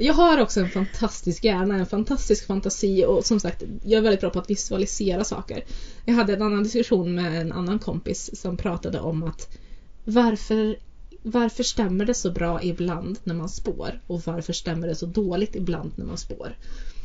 Jag 0.00 0.14
har 0.14 0.40
också 0.40 0.60
en 0.60 0.70
fantastisk 0.70 1.44
hjärna, 1.44 1.74
en 1.74 1.86
fantastisk 1.86 2.46
fantasi 2.46 3.04
och 3.04 3.26
som 3.26 3.40
sagt, 3.40 3.62
jag 3.82 3.98
är 3.98 4.02
väldigt 4.02 4.20
bra 4.20 4.30
på 4.30 4.38
att 4.38 4.50
visualisera 4.50 5.24
saker. 5.24 5.64
Jag 6.04 6.14
hade 6.14 6.32
en 6.32 6.42
annan 6.42 6.62
diskussion 6.62 7.14
med 7.14 7.40
en 7.40 7.52
annan 7.52 7.78
kompis 7.78 8.40
som 8.40 8.56
pratade 8.56 9.00
om 9.00 9.22
att 9.22 9.58
varför, 10.04 10.76
varför 11.22 11.62
stämmer 11.62 12.04
det 12.04 12.14
så 12.14 12.30
bra 12.30 12.62
ibland 12.62 13.18
när 13.24 13.34
man 13.34 13.48
spår 13.48 14.00
och 14.06 14.22
varför 14.24 14.52
stämmer 14.52 14.88
det 14.88 14.94
så 14.94 15.06
dåligt 15.06 15.56
ibland 15.56 15.92
när 15.96 16.06
man 16.06 16.18
spår? 16.18 16.56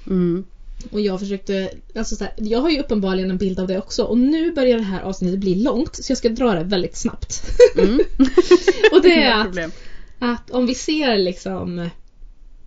Mm. 0.07 0.45
Och 0.91 1.01
jag 1.01 1.19
försökte, 1.19 1.69
alltså 1.95 2.15
så 2.15 2.23
här, 2.23 2.33
jag 2.37 2.61
har 2.61 2.69
ju 2.69 2.79
uppenbarligen 2.79 3.31
en 3.31 3.37
bild 3.37 3.59
av 3.59 3.67
det 3.67 3.77
också 3.77 4.03
och 4.03 4.17
nu 4.17 4.51
börjar 4.51 4.77
det 4.77 4.83
här 4.83 5.01
avsnittet 5.01 5.39
bli 5.39 5.55
långt 5.55 5.95
så 5.95 6.11
jag 6.11 6.17
ska 6.17 6.29
dra 6.29 6.53
det 6.53 6.63
väldigt 6.63 6.97
snabbt. 6.97 7.43
Mm. 7.77 7.99
och 8.91 9.01
det 9.01 9.23
är 9.23 9.41
att, 9.41 9.73
att 10.19 10.51
om 10.51 10.65
vi 10.65 10.75
ser 10.75 11.17
liksom 11.17 11.89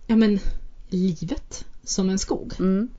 ja 0.07 0.15
men 0.15 0.39
livet 0.89 1.65
som 1.83 2.09
en 2.09 2.19
skog. 2.19 2.53
Mm. 2.59 2.89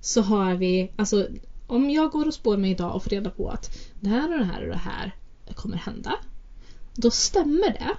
Så 0.00 0.22
har 0.22 0.54
vi, 0.54 0.92
alltså 0.96 1.26
om 1.66 1.90
jag 1.90 2.10
går 2.10 2.26
och 2.26 2.34
spår 2.34 2.56
mig 2.56 2.70
idag 2.70 2.94
och 2.94 3.02
får 3.02 3.10
reda 3.10 3.30
på 3.30 3.48
att 3.48 3.78
det 4.00 4.08
här 4.08 4.32
och 4.32 4.38
det 4.38 4.44
här 4.44 4.62
och 4.62 4.68
det 4.68 4.76
här 4.76 5.14
kommer 5.54 5.76
hända. 5.76 6.12
Då 6.94 7.10
stämmer 7.10 7.72
det 7.72 7.96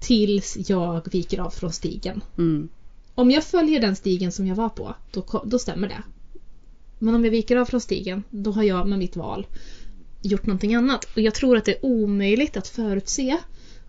tills 0.00 0.70
jag 0.70 1.12
viker 1.12 1.40
av 1.40 1.50
från 1.50 1.72
stigen. 1.72 2.20
Mm. 2.38 2.68
Om 3.18 3.30
jag 3.30 3.44
följer 3.44 3.80
den 3.80 3.96
stigen 3.96 4.32
som 4.32 4.46
jag 4.46 4.56
var 4.56 4.68
på, 4.68 4.94
då, 5.10 5.42
då 5.44 5.58
stämmer 5.58 5.88
det. 5.88 6.02
Men 6.98 7.14
om 7.14 7.24
jag 7.24 7.30
viker 7.30 7.56
av 7.56 7.64
från 7.64 7.80
stigen, 7.80 8.22
då 8.30 8.50
har 8.50 8.62
jag 8.62 8.88
med 8.88 8.98
mitt 8.98 9.16
val 9.16 9.46
gjort 10.22 10.46
någonting 10.46 10.74
annat. 10.74 11.04
Och 11.04 11.20
jag 11.20 11.34
tror 11.34 11.56
att 11.56 11.64
det 11.64 11.72
är 11.72 11.84
omöjligt 11.84 12.56
att 12.56 12.68
förutse 12.68 13.38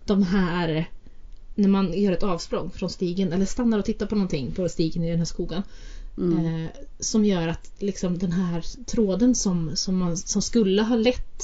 de 0.04 0.22
här 0.22 0.90
när 1.54 1.68
man 1.68 2.00
gör 2.00 2.12
ett 2.12 2.22
avsprång 2.22 2.70
från 2.70 2.90
stigen 2.90 3.32
eller 3.32 3.46
stannar 3.46 3.78
och 3.78 3.84
tittar 3.84 4.06
på 4.06 4.14
någonting 4.14 4.52
på 4.52 4.68
stigen 4.68 5.04
i 5.04 5.10
den 5.10 5.18
här 5.18 5.24
skogen. 5.24 5.62
Mm. 6.18 6.64
Eh, 6.64 6.70
som 6.98 7.24
gör 7.24 7.48
att 7.48 7.70
liksom 7.78 8.18
den 8.18 8.32
här 8.32 8.84
tråden 8.84 9.34
som, 9.34 9.70
som, 9.74 9.96
man, 9.96 10.16
som 10.16 10.42
skulle 10.42 10.82
ha 10.82 10.96
lett 10.96 11.42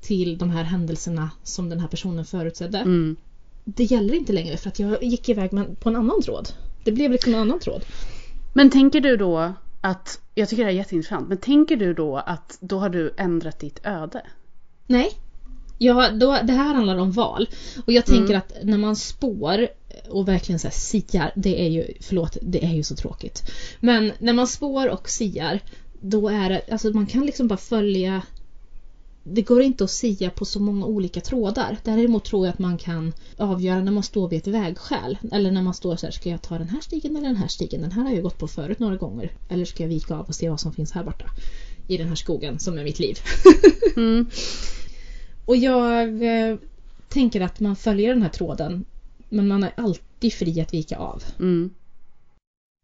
till 0.00 0.38
de 0.38 0.50
här 0.50 0.64
händelserna 0.64 1.30
som 1.42 1.68
den 1.68 1.80
här 1.80 1.88
personen 1.88 2.24
förutsedde. 2.24 2.78
Mm. 2.78 3.16
Det 3.64 3.84
gäller 3.84 4.14
inte 4.14 4.32
längre 4.32 4.56
för 4.56 4.68
att 4.68 4.78
jag 4.78 5.02
gick 5.02 5.28
iväg 5.28 5.50
på 5.80 5.88
en 5.88 5.96
annan 5.96 6.22
tråd. 6.22 6.48
Det 6.84 6.92
blev 6.92 7.10
liksom 7.10 7.34
en 7.34 7.40
annan 7.40 7.58
tråd. 7.58 7.84
Men 8.52 8.70
tänker 8.70 9.00
du 9.00 9.16
då 9.16 9.52
att, 9.80 10.20
jag 10.34 10.48
tycker 10.48 10.64
det 10.64 10.70
är 10.70 10.74
jätteintressant, 10.74 11.28
men 11.28 11.38
tänker 11.38 11.76
du 11.76 11.94
då 11.94 12.16
att 12.16 12.58
då 12.60 12.78
har 12.78 12.88
du 12.88 13.14
ändrat 13.16 13.58
ditt 13.58 13.80
öde? 13.84 14.22
Nej, 14.86 15.10
Ja, 15.78 16.10
då, 16.10 16.38
det 16.44 16.52
här 16.52 16.74
handlar 16.74 16.96
om 16.96 17.12
val. 17.12 17.48
Och 17.86 17.92
jag 17.92 18.04
tänker 18.06 18.34
mm. 18.34 18.38
att 18.38 18.52
när 18.62 18.78
man 18.78 18.96
spår 18.96 19.68
och 20.08 20.28
verkligen 20.28 20.58
så 20.58 20.66
här 20.66 20.74
siar, 20.74 21.32
det 21.36 21.60
är 21.66 21.68
ju, 21.68 21.92
förlåt, 22.00 22.36
det 22.42 22.64
är 22.64 22.72
ju 22.72 22.82
så 22.82 22.96
tråkigt. 22.96 23.50
Men 23.80 24.12
när 24.18 24.32
man 24.32 24.46
spår 24.46 24.88
och 24.88 25.08
siar, 25.08 25.60
då 26.00 26.28
är 26.28 26.48
det, 26.48 26.62
alltså 26.70 26.90
man 26.90 27.06
kan 27.06 27.26
liksom 27.26 27.48
bara 27.48 27.56
följa 27.56 28.22
det 29.32 29.42
går 29.42 29.62
inte 29.62 29.84
att 29.84 29.90
sia 29.90 30.30
på 30.30 30.44
så 30.44 30.60
många 30.60 30.86
olika 30.86 31.20
trådar. 31.20 31.76
Däremot 31.84 32.24
tror 32.24 32.46
jag 32.46 32.52
att 32.52 32.58
man 32.58 32.78
kan 32.78 33.12
avgöra 33.36 33.80
när 33.80 33.92
man 33.92 34.02
står 34.02 34.28
vid 34.28 34.38
ett 34.38 34.46
vägskäl. 34.46 35.18
Eller 35.32 35.50
när 35.50 35.62
man 35.62 35.74
står 35.74 35.96
så 35.96 36.06
här, 36.06 36.12
ska 36.12 36.30
jag 36.30 36.42
ta 36.42 36.58
den 36.58 36.68
här 36.68 36.80
stigen 36.80 37.16
eller 37.16 37.26
den 37.26 37.36
här 37.36 37.48
stigen? 37.48 37.80
Den 37.80 37.92
här 37.92 38.02
har 38.02 38.10
jag 38.10 38.22
gått 38.22 38.38
på 38.38 38.48
förut 38.48 38.78
några 38.78 38.96
gånger. 38.96 39.32
Eller 39.48 39.64
ska 39.64 39.82
jag 39.82 39.88
vika 39.88 40.14
av 40.14 40.26
och 40.26 40.34
se 40.34 40.50
vad 40.50 40.60
som 40.60 40.72
finns 40.72 40.92
här 40.92 41.04
borta? 41.04 41.24
I 41.86 41.96
den 41.96 42.08
här 42.08 42.14
skogen 42.14 42.58
som 42.58 42.78
är 42.78 42.84
mitt 42.84 42.98
liv. 42.98 43.18
mm. 43.96 44.30
Och 45.44 45.56
jag 45.56 46.22
eh, 46.22 46.56
tänker 47.08 47.40
att 47.40 47.60
man 47.60 47.76
följer 47.76 48.08
den 48.08 48.22
här 48.22 48.30
tråden. 48.30 48.84
Men 49.28 49.48
man 49.48 49.62
är 49.64 49.72
alltid 49.76 50.32
fri 50.32 50.60
att 50.60 50.74
vika 50.74 50.96
av. 50.96 51.22
Mm. 51.38 51.70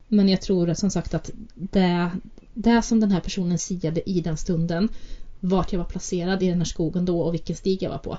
Men 0.09 0.29
jag 0.29 0.41
tror 0.43 0.75
som 0.75 0.91
sagt 0.91 1.15
att 1.15 1.31
det, 1.55 2.11
det 2.55 2.83
som 2.83 3.01
den 3.01 3.13
här 3.13 3.21
personen 3.21 3.59
siade 3.59 4.11
i 4.11 4.21
den 4.21 4.37
stunden. 4.37 4.89
Vart 5.45 5.73
jag 5.73 5.79
var 5.79 5.87
placerad 5.87 6.43
i 6.43 6.49
den 6.49 6.59
här 6.59 6.65
skogen 6.65 7.05
då 7.05 7.21
och 7.21 7.35
vilken 7.35 7.57
stig 7.57 7.83
jag 7.83 7.91
var 7.91 7.99
på. 7.99 8.19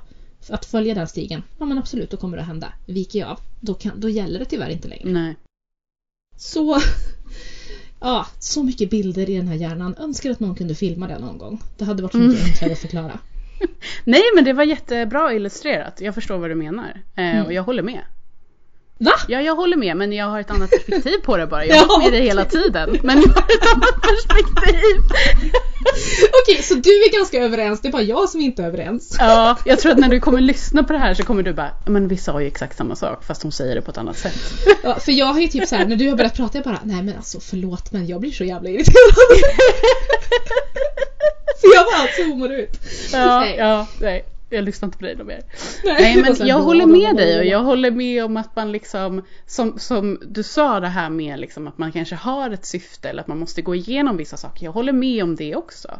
Att 0.50 0.66
följa 0.66 0.94
den 0.94 1.08
stigen, 1.08 1.44
ja 1.60 1.66
men 1.66 1.78
absolut 1.78 2.12
då 2.12 2.18
kommer 2.18 2.38
det 2.38 2.42
att 2.42 2.48
hända. 2.48 2.74
Viker 2.86 3.20
jag 3.20 3.30
av, 3.30 3.40
då, 3.60 3.74
kan, 3.74 4.00
då 4.00 4.10
gäller 4.10 4.40
det 4.40 4.46
tyvärr 4.46 4.70
inte 4.70 4.88
längre. 4.88 5.10
Nej. 5.10 5.36
Så 6.38 6.80
Ja, 8.00 8.28
så 8.40 8.64
mycket 8.64 8.90
bilder 8.90 9.30
i 9.30 9.38
den 9.38 9.48
här 9.48 9.56
hjärnan. 9.56 9.96
Önskar 10.00 10.32
att 10.32 10.40
någon 10.40 10.56
kunde 10.56 10.76
filma 10.76 11.08
det 11.08 11.20
någon 11.20 11.38
gång. 11.38 11.62
Det 11.78 11.86
hade 11.86 12.04
varit 12.04 12.12
så 12.12 12.18
mycket 12.18 12.40
mm. 12.40 12.52
enklare 12.52 12.72
att 12.72 12.80
förklara. 12.80 13.20
Nej 14.04 14.22
men 14.36 14.44
det 14.44 14.54
var 14.54 14.64
jättebra 14.64 15.34
illustrerat. 15.34 16.02
Jag 16.02 16.16
förstår 16.16 16.38
vad 16.38 16.50
du 16.50 16.56
menar. 16.56 17.02
Eh, 17.16 17.36
mm. 17.36 17.46
Och 17.46 17.54
jag 17.54 17.64
håller 17.64 17.84
med. 17.84 18.02
Va? 18.98 19.12
Ja, 19.28 19.42
jag 19.42 19.56
håller 19.56 19.78
med 19.78 19.98
men 19.98 20.14
jag 20.14 20.26
har 20.26 20.40
ett 20.40 20.52
annat 20.52 20.70
perspektiv 20.70 21.18
på 21.24 21.38
det 21.38 21.48
bara. 21.48 21.66
Jag 21.66 21.76
har 21.76 21.88
varit 21.88 22.04
med 22.04 22.14
dig 22.14 22.22
hela 22.22 22.46
tiden. 22.46 23.00
Men 23.04 23.22
jag 23.22 23.30
har 23.30 23.42
ett 23.42 23.74
annat 23.74 24.02
perspektiv. 24.02 25.02
Okej, 26.44 26.64
så 26.64 26.74
du 26.74 26.90
är 26.90 27.12
ganska 27.18 27.38
överens. 27.38 27.82
Det 27.82 27.88
är 27.88 27.92
bara 27.92 28.02
jag 28.02 28.30
som 28.30 28.42
inte 28.42 28.64
är 28.64 28.68
överens. 28.68 29.16
Ja, 29.20 29.58
jag 29.66 29.80
tror 29.80 29.92
att 29.92 29.98
när 29.98 30.10
du 30.10 30.20
kommer 30.20 30.42
lyssna 30.42 30.84
på 30.84 30.94
det 30.94 31.00
här 31.00 31.14
så 31.14 31.24
kommer 31.24 31.44
du 31.44 31.54
bara, 31.54 31.72
men 31.86 32.08
vi 32.08 32.18
sa 32.18 32.42
ju 32.42 32.48
exakt 32.48 32.78
samma 32.78 32.96
sak 32.96 33.24
fast 33.24 33.44
hon 33.44 33.52
säger 33.52 33.76
det 33.76 33.82
på 33.82 33.92
ett 33.92 33.98
annat 33.98 34.18
sätt. 34.18 34.40
Ja, 34.84 35.00
för 35.00 35.12
jag 35.12 35.26
har 35.26 35.40
ju 35.40 35.48
typ 35.48 35.68
så 35.68 35.76
här, 35.76 35.86
när 35.86 35.96
du 35.96 36.10
har 36.10 36.18
börjat 36.18 36.36
prata, 36.36 36.58
jag 36.58 36.66
bara, 36.66 36.80
nej 36.84 37.04
men 37.04 37.18
alltså 37.18 37.40
förlåt 37.40 37.92
men 37.92 38.08
jag 38.08 38.20
blir 38.22 38.32
så 38.32 38.44
jävla 38.44 38.70
irriterad. 38.70 39.16
så 41.62 41.68
jag 41.76 41.86
bara 41.86 42.08
zoomar 42.18 42.50
ut. 42.50 42.80
Ja, 43.12 43.40
nej. 43.40 43.56
ja, 43.58 43.88
nej 44.00 44.26
jag 44.50 44.64
lyssnar 44.64 44.88
inte 44.88 44.98
på 44.98 45.06
dig 45.06 45.16
mer. 45.16 45.44
Nej, 45.84 45.96
Nej 46.00 46.22
men 46.22 46.48
jag 46.48 46.62
håller 46.62 46.86
med 46.86 47.16
dig 47.16 47.40
och 47.40 47.46
jag 47.46 47.64
håller 47.64 47.92
med 47.92 48.26
om 48.26 48.38
att 48.38 48.56
man 48.56 48.72
liksom, 48.72 49.22
som, 49.46 49.80
som 49.80 50.20
du 50.26 50.44
sa 50.44 50.80
det 50.80 50.88
här 50.88 51.10
med 51.10 51.40
liksom 51.40 51.68
att 51.68 51.78
man 51.78 51.92
kanske 51.92 52.16
har 52.16 52.50
ett 52.50 52.66
syfte 52.66 53.10
eller 53.10 53.22
att 53.22 53.28
man 53.28 53.40
måste 53.40 53.62
gå 53.62 53.76
igenom 53.76 54.18
vissa 54.18 54.38
saker. 54.38 54.66
Jag 54.66 54.72
håller 54.72 54.94
med 54.94 55.24
om 55.24 55.36
det 55.36 55.56
också. 55.56 56.00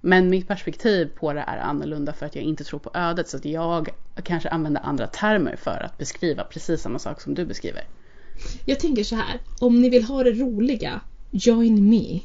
Men 0.00 0.30
mitt 0.30 0.48
perspektiv 0.48 1.10
på 1.18 1.32
det 1.32 1.40
är 1.40 1.58
annorlunda 1.58 2.12
för 2.12 2.26
att 2.26 2.34
jag 2.34 2.44
inte 2.44 2.64
tror 2.64 2.80
på 2.80 2.90
ödet 2.94 3.28
så 3.28 3.36
att 3.36 3.44
jag 3.44 3.88
kanske 4.22 4.48
använder 4.48 4.80
andra 4.80 5.06
termer 5.06 5.56
för 5.56 5.82
att 5.84 5.98
beskriva 5.98 6.44
precis 6.44 6.82
samma 6.82 6.98
sak 6.98 7.20
som 7.20 7.34
du 7.34 7.44
beskriver. 7.44 7.84
Jag 8.64 8.80
tänker 8.80 9.04
så 9.04 9.16
här, 9.16 9.40
om 9.60 9.80
ni 9.80 9.90
vill 9.90 10.04
ha 10.04 10.24
det 10.24 10.32
roliga, 10.32 11.00
join 11.30 11.88
me. 11.88 12.20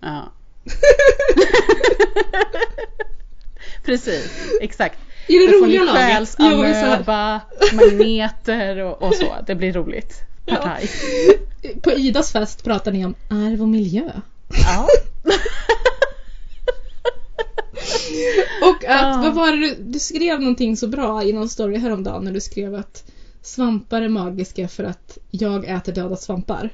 Ja. 0.00 0.32
precis, 3.84 4.56
exakt. 4.60 4.98
I 5.26 5.38
det 5.38 5.52
får 5.52 5.66
ni 5.66 5.78
roliga 5.78 5.84
laget. 5.84 6.00
Jag 6.02 6.20
är 6.20 6.24
så 6.24 6.42
här, 6.42 6.62
själsamöba, 6.62 7.40
magneter 7.72 8.78
och, 8.78 9.02
och 9.02 9.14
så. 9.14 9.34
Det 9.46 9.54
blir 9.54 9.72
roligt. 9.72 10.20
Partaj. 10.46 10.90
på 11.82 11.92
Idas 11.92 12.32
fest 12.32 12.64
pratar 12.64 12.92
ni 12.92 13.04
om 13.04 13.14
arv 13.28 13.62
och 13.62 13.68
miljö. 13.68 14.10
Ja. 14.64 14.86
Och 18.62 18.84
att, 18.84 19.16
Ah. 19.16 19.22
vad 19.22 19.34
var 19.34 19.52
det 19.52 19.58
du, 19.60 19.76
du 19.78 19.98
skrev 19.98 20.40
någonting 20.40 20.76
så 20.76 20.86
bra 20.88 21.24
i 21.24 21.32
någon 21.32 21.48
story 21.48 21.78
häromdagen 21.78 22.24
när 22.24 22.32
du 22.32 22.40
skrev 22.40 22.74
att 22.74 23.04
svampar 23.42 24.02
är 24.02 24.08
magiska 24.08 24.68
för 24.68 24.84
att 24.84 25.18
jag 25.30 25.64
äter 25.64 25.92
döda 25.92 26.16
svampar. 26.16 26.70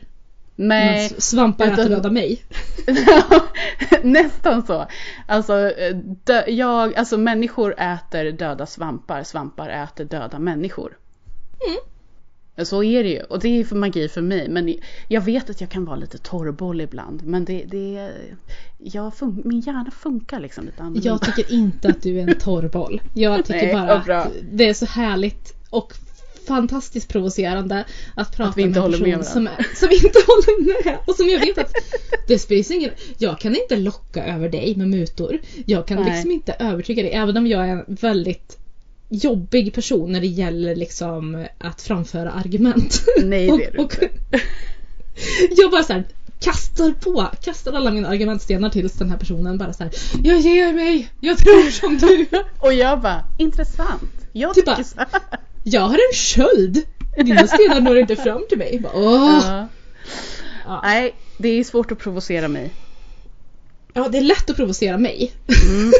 Nej, 0.62 1.14
svampar 1.18 1.64
utan- 1.64 1.78
äter 1.80 1.88
döda 1.90 2.10
mig. 2.10 2.44
nästan 4.02 4.66
så. 4.66 4.86
Alltså, 5.26 5.70
eh, 5.70 5.96
dö, 6.24 6.42
jag, 6.48 6.94
alltså 6.94 7.18
människor 7.18 7.74
äter 7.80 8.32
döda 8.32 8.66
svampar, 8.66 9.22
svampar 9.22 9.68
äter 9.68 10.04
döda 10.04 10.38
människor. 10.38 10.96
Mm. 11.68 11.78
Så 12.66 12.82
är 12.82 13.02
det 13.04 13.10
ju. 13.10 13.22
Och 13.22 13.40
det 13.40 13.60
är 13.60 13.64
för 13.64 13.76
magi 13.76 14.08
för 14.08 14.22
mig. 14.22 14.48
Men 14.48 14.74
jag 15.08 15.20
vet 15.20 15.50
att 15.50 15.60
jag 15.60 15.70
kan 15.70 15.84
vara 15.84 15.96
lite 15.96 16.18
torrboll 16.18 16.80
ibland. 16.80 17.22
Men 17.24 17.44
det, 17.44 17.64
det 17.64 18.10
jag 18.78 19.12
fun- 19.12 19.42
min 19.44 19.60
hjärna 19.60 19.90
funkar 19.90 20.40
liksom 20.40 20.64
lite 20.66 20.82
annorlunda. 20.82 21.08
Jag 21.08 21.22
tycker 21.22 21.52
inte 21.52 21.88
att 21.88 22.02
du 22.02 22.18
är 22.20 22.28
en 22.28 22.38
torrboll. 22.38 23.02
Jag 23.14 23.44
tycker 23.44 23.62
Nej, 23.66 23.72
bara 23.72 24.22
att 24.22 24.32
det 24.52 24.68
är 24.68 24.74
så 24.74 24.86
härligt 24.86 25.54
och 25.70 25.94
fantastiskt 26.50 27.08
provocerande 27.08 27.84
att 28.14 28.36
prata 28.36 28.50
Att 28.50 28.56
vi 28.56 28.62
inte 28.62 28.80
med 28.80 28.86
en 28.86 28.92
person 28.92 29.08
med 29.10 29.24
som, 29.26 29.46
är, 29.46 29.66
som 29.74 29.90
inte 29.90 30.18
håller 30.26 30.84
med. 30.84 30.98
Och 31.06 31.14
som 31.14 31.28
jag 31.28 31.40
vet 31.40 31.58
att 31.58 31.72
det 32.28 32.38
spelar 32.38 32.72
ingen 32.72 32.90
Jag 33.18 33.40
kan 33.40 33.56
inte 33.56 33.76
locka 33.76 34.24
över 34.24 34.48
dig 34.48 34.74
med 34.76 34.88
mutor. 34.88 35.38
Jag 35.66 35.86
kan 35.86 36.02
Nej. 36.02 36.12
liksom 36.12 36.30
inte 36.30 36.52
övertyga 36.58 37.02
dig 37.02 37.12
även 37.12 37.36
om 37.36 37.46
jag 37.46 37.68
är 37.68 37.72
en 37.72 37.84
väldigt 37.88 38.58
jobbig 39.08 39.74
person 39.74 40.12
när 40.12 40.20
det 40.20 40.26
gäller 40.26 40.76
liksom 40.76 41.46
att 41.58 41.82
framföra 41.82 42.30
argument. 42.30 43.04
Nej, 43.22 43.46
det 43.58 43.64
är 43.64 43.72
du 43.72 43.78
inte. 43.82 44.08
jag 45.56 45.70
bara 45.70 45.82
så 45.82 45.92
här 45.92 46.04
kastar 46.40 46.92
på, 46.92 47.26
kastar 47.42 47.72
alla 47.72 47.90
mina 47.90 48.08
argumentstenar 48.08 48.70
tills 48.70 48.92
den 48.92 49.10
här 49.10 49.18
personen 49.18 49.58
bara 49.58 49.72
så 49.72 49.82
här. 49.84 49.92
Jag 50.22 50.40
ger 50.40 50.72
mig, 50.72 51.08
jag 51.20 51.38
tror 51.38 51.70
som 51.70 51.98
du. 51.98 52.26
Och 52.58 52.72
jag 52.72 53.00
bara, 53.00 53.24
intressant. 53.38 54.10
Jag 54.32 54.54
Typ 54.54 54.64
tycker 54.64 54.76
bara- 54.76 54.84
så 54.84 54.98
här. 54.98 55.40
Jag 55.64 55.80
har 55.80 55.94
en 55.94 56.14
sköld. 56.14 56.82
Dina 57.24 57.46
stenar 57.46 57.80
når 57.80 57.98
inte 57.98 58.16
fram 58.16 58.44
till 58.48 58.58
mig. 58.58 58.80
Bara, 58.82 58.92
Åh. 58.94 59.64
Ja. 60.66 60.80
Nej, 60.82 61.14
det 61.38 61.48
är 61.48 61.64
svårt 61.64 61.92
att 61.92 61.98
provocera 61.98 62.48
mig. 62.48 62.70
Ja, 63.94 64.08
det 64.08 64.18
är 64.18 64.22
lätt 64.22 64.50
att 64.50 64.56
provocera 64.56 64.98
mig. 64.98 65.32
Mm. 65.70 65.92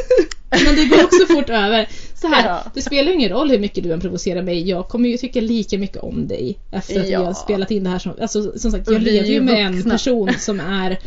Men 0.65 0.75
det 0.75 0.85
går 0.85 1.03
också 1.03 1.25
fort 1.33 1.49
över. 1.49 1.89
Så 2.15 2.27
här, 2.27 2.47
Ja. 2.49 2.71
det 2.73 2.81
spelar 2.81 3.11
ingen 3.11 3.29
roll 3.29 3.49
hur 3.51 3.59
mycket 3.59 3.83
du 3.83 3.91
än 3.93 3.99
provocerar 3.99 4.41
mig. 4.41 4.69
Jag 4.69 4.87
kommer 4.87 5.09
ju 5.09 5.17
tycka 5.17 5.41
lika 5.41 5.77
mycket 5.77 5.97
om 5.97 6.27
dig 6.27 6.57
efter 6.71 6.99
att 6.99 7.05
vi 7.05 7.11
Ja. 7.11 7.23
har 7.25 7.33
spelat 7.33 7.71
in 7.71 7.83
det 7.83 7.89
här. 7.89 7.99
Som, 7.99 8.13
alltså, 8.21 8.59
som 8.59 8.71
sagt, 8.71 8.87
jag 8.87 8.99
vi 8.99 9.05
lever 9.05 9.27
ju 9.27 9.41
med 9.41 9.65
en 9.65 9.83
person 9.83 10.33
som 10.39 10.59
är 10.59 10.99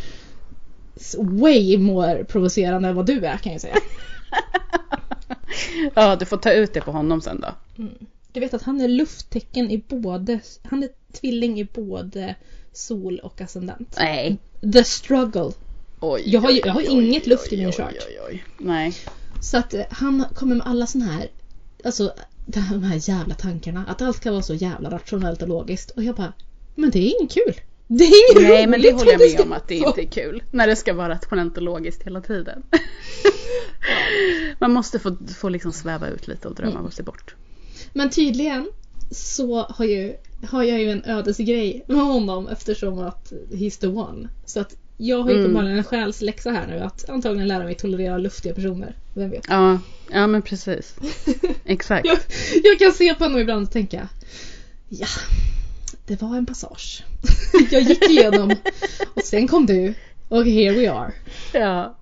way 1.18 1.78
more 1.78 2.24
provocerande 2.24 2.88
än 2.88 2.94
vad 2.94 3.06
du 3.06 3.24
är 3.24 3.36
kan 3.36 3.52
jag 3.52 3.60
säga. 3.60 3.74
Ja, 5.94 6.16
du 6.16 6.24
får 6.24 6.36
ta 6.36 6.52
ut 6.52 6.74
det 6.74 6.80
på 6.80 6.92
honom 6.92 7.20
sen 7.20 7.40
då. 7.40 7.48
Du 8.34 8.40
vet 8.40 8.54
att 8.54 8.62
han 8.62 8.80
är 8.80 8.88
lufttecken 8.88 9.70
i 9.70 9.78
både, 9.88 10.40
han 10.62 10.82
är 10.82 10.88
tvilling 11.12 11.60
i 11.60 11.64
både 11.64 12.34
sol 12.72 13.18
och 13.18 13.40
ascendent. 13.40 13.94
Nej. 13.98 14.38
The 14.72 14.84
struggle. 14.84 15.52
Oj, 16.00 16.22
Jag 16.26 16.40
har 16.40 16.50
jag 16.50 16.72
har 16.72 16.80
oj, 16.80 16.86
inget 16.90 17.22
oj, 17.22 17.28
luft 17.28 17.52
i 17.52 17.56
min 17.56 17.72
chart. 17.72 17.94
Nej. 18.58 18.94
Så 19.40 19.56
att 19.58 19.74
eh, 19.74 19.84
han 19.90 20.24
kommer 20.34 20.56
med 20.56 20.66
alla 20.66 20.86
såna 20.86 21.04
här, 21.04 21.28
alltså 21.84 22.14
de 22.46 22.60
här 22.60 23.08
jävla 23.10 23.34
tankarna. 23.34 23.84
Att 23.88 24.02
allt 24.02 24.16
ska 24.16 24.30
vara 24.30 24.42
så 24.42 24.54
jävla 24.54 24.90
rationellt 24.90 25.42
och 25.42 25.48
logiskt. 25.48 25.90
Och 25.90 26.02
jag 26.02 26.14
bara, 26.14 26.32
men 26.74 26.90
det 26.90 26.98
är 26.98 27.20
inget 27.20 27.32
kul. 27.32 27.54
Det 27.86 28.04
är 28.04 28.32
inget 28.40 28.48
Nej, 28.48 28.66
men 28.66 28.82
det 28.82 28.92
håller 28.92 29.12
jag 29.12 29.20
med 29.20 29.40
om 29.40 29.52
att 29.52 29.68
det 29.68 29.74
inte 29.76 30.02
är 30.02 30.06
kul. 30.06 30.42
När 30.50 30.66
det 30.66 30.76
ska 30.76 30.94
vara 30.94 31.08
rationellt 31.08 31.56
och 31.56 31.62
logiskt 31.62 32.02
hela 32.02 32.20
tiden. 32.20 32.62
Man 34.58 34.72
måste 34.72 34.98
få, 34.98 35.16
få 35.36 35.48
liksom 35.48 35.72
sväva 35.72 36.08
ut 36.08 36.28
lite 36.28 36.48
och 36.48 36.54
drömma 36.54 36.78
Mm. 36.78 36.90
sig 36.90 37.04
bort. 37.04 37.34
Men 37.96 38.10
tydligen 38.10 38.70
så 39.10 39.62
har, 39.62 39.84
ju, 39.84 40.16
har 40.46 40.62
jag 40.62 40.80
ju 40.80 40.90
en 40.90 41.04
ödesgrej 41.04 41.84
med 41.86 41.96
honom 41.96 42.48
eftersom 42.48 42.98
att 42.98 43.32
he's 43.50 43.80
the 43.80 43.86
one. 43.86 44.28
Så 44.44 44.60
att 44.60 44.76
jag 44.96 45.22
har 45.22 45.30
ju 45.30 45.34
Mm. 45.34 45.44
uppenbarligen 45.44 45.78
en 45.78 45.84
själsläxa 45.84 46.50
här 46.50 46.66
nu 46.66 46.78
att 46.80 47.08
antagligen 47.10 47.48
lära 47.48 47.64
mig 47.64 47.74
tolerera 47.74 48.18
luftiga 48.18 48.54
personer. 48.54 48.96
Vem 49.14 49.30
vet? 49.30 49.44
Ja, 49.48 49.78
ja 50.10 50.26
men 50.26 50.42
precis. 50.42 50.96
Exakt. 51.64 52.06
Jag, 52.06 52.18
jag 52.64 52.78
kan 52.78 52.92
se 52.92 53.14
på 53.14 53.24
honom 53.24 53.40
ibland 53.40 53.66
och 53.66 53.72
tänka 53.72 54.08
Ja, 54.88 55.06
det 56.06 56.22
var 56.22 56.36
en 56.36 56.46
passage. 56.46 57.04
jag 57.70 57.82
gick 57.82 58.10
igenom 58.10 58.54
och 59.14 59.22
sen 59.22 59.48
kom 59.48 59.66
du 59.66 59.94
och 60.28 60.44
here 60.46 60.74
we 60.74 60.92
are. 60.92 61.12
Ja. 61.52 61.96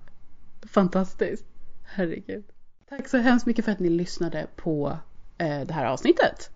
Fantastiskt. 0.71 1.45
Herregud. 1.83 2.43
Tack 2.89 3.09
så 3.09 3.17
hemskt 3.17 3.45
mycket 3.45 3.65
för 3.65 3.71
att 3.71 3.79
ni 3.79 3.89
lyssnade 3.89 4.47
på 4.55 4.97
det 5.37 5.73
här 5.73 5.85
avsnittet. 5.85 6.49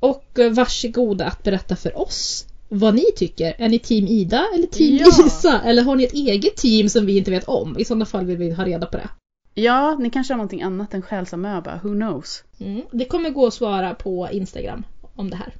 Och 0.00 0.38
eh, 0.38 0.52
varsågoda 0.52 1.26
att 1.26 1.42
berätta 1.42 1.76
för 1.76 1.98
oss 1.98 2.46
vad 2.68 2.94
ni 2.94 3.04
tycker. 3.16 3.54
Är 3.58 3.68
ni 3.68 3.78
team 3.78 4.06
Ida 4.06 4.46
eller 4.54 4.66
team 4.66 4.96
Ja. 4.96 5.26
Isa? 5.26 5.60
Eller 5.64 5.82
har 5.82 5.96
ni 5.96 6.04
ett 6.04 6.12
eget 6.12 6.56
team 6.56 6.88
som 6.88 7.06
vi 7.06 7.16
inte 7.16 7.30
vet 7.30 7.48
om? 7.48 7.78
I 7.78 7.84
sådana 7.84 8.06
fall 8.06 8.26
vill 8.26 8.36
vi 8.36 8.50
ha 8.50 8.64
reda 8.64 8.86
på 8.86 8.96
det. 8.96 9.08
Ja, 9.54 9.96
ni 10.00 10.10
kanske 10.10 10.32
har 10.32 10.36
någonting 10.36 10.62
annat 10.62 10.94
än 10.94 11.02
själsamöba. 11.02 11.80
Who 11.82 11.94
knows? 11.94 12.44
Mm. 12.58 12.82
Det 12.92 13.04
kommer 13.04 13.30
gå 13.30 13.46
att 13.46 13.54
svara 13.54 13.94
på 13.94 14.28
Instagram 14.32 14.84
om 15.14 15.30
det 15.30 15.36
här. 15.36 15.54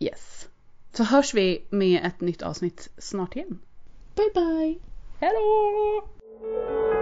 Yes. 0.00 0.46
Så 0.92 1.04
hörs 1.04 1.34
vi 1.34 1.62
med 1.70 2.06
ett 2.06 2.20
nytt 2.20 2.42
avsnitt 2.42 2.88
snart 2.98 3.36
igen. 3.36 3.58
Bye 4.14 4.30
bye! 4.34 4.78
Hejdå! 5.20 6.97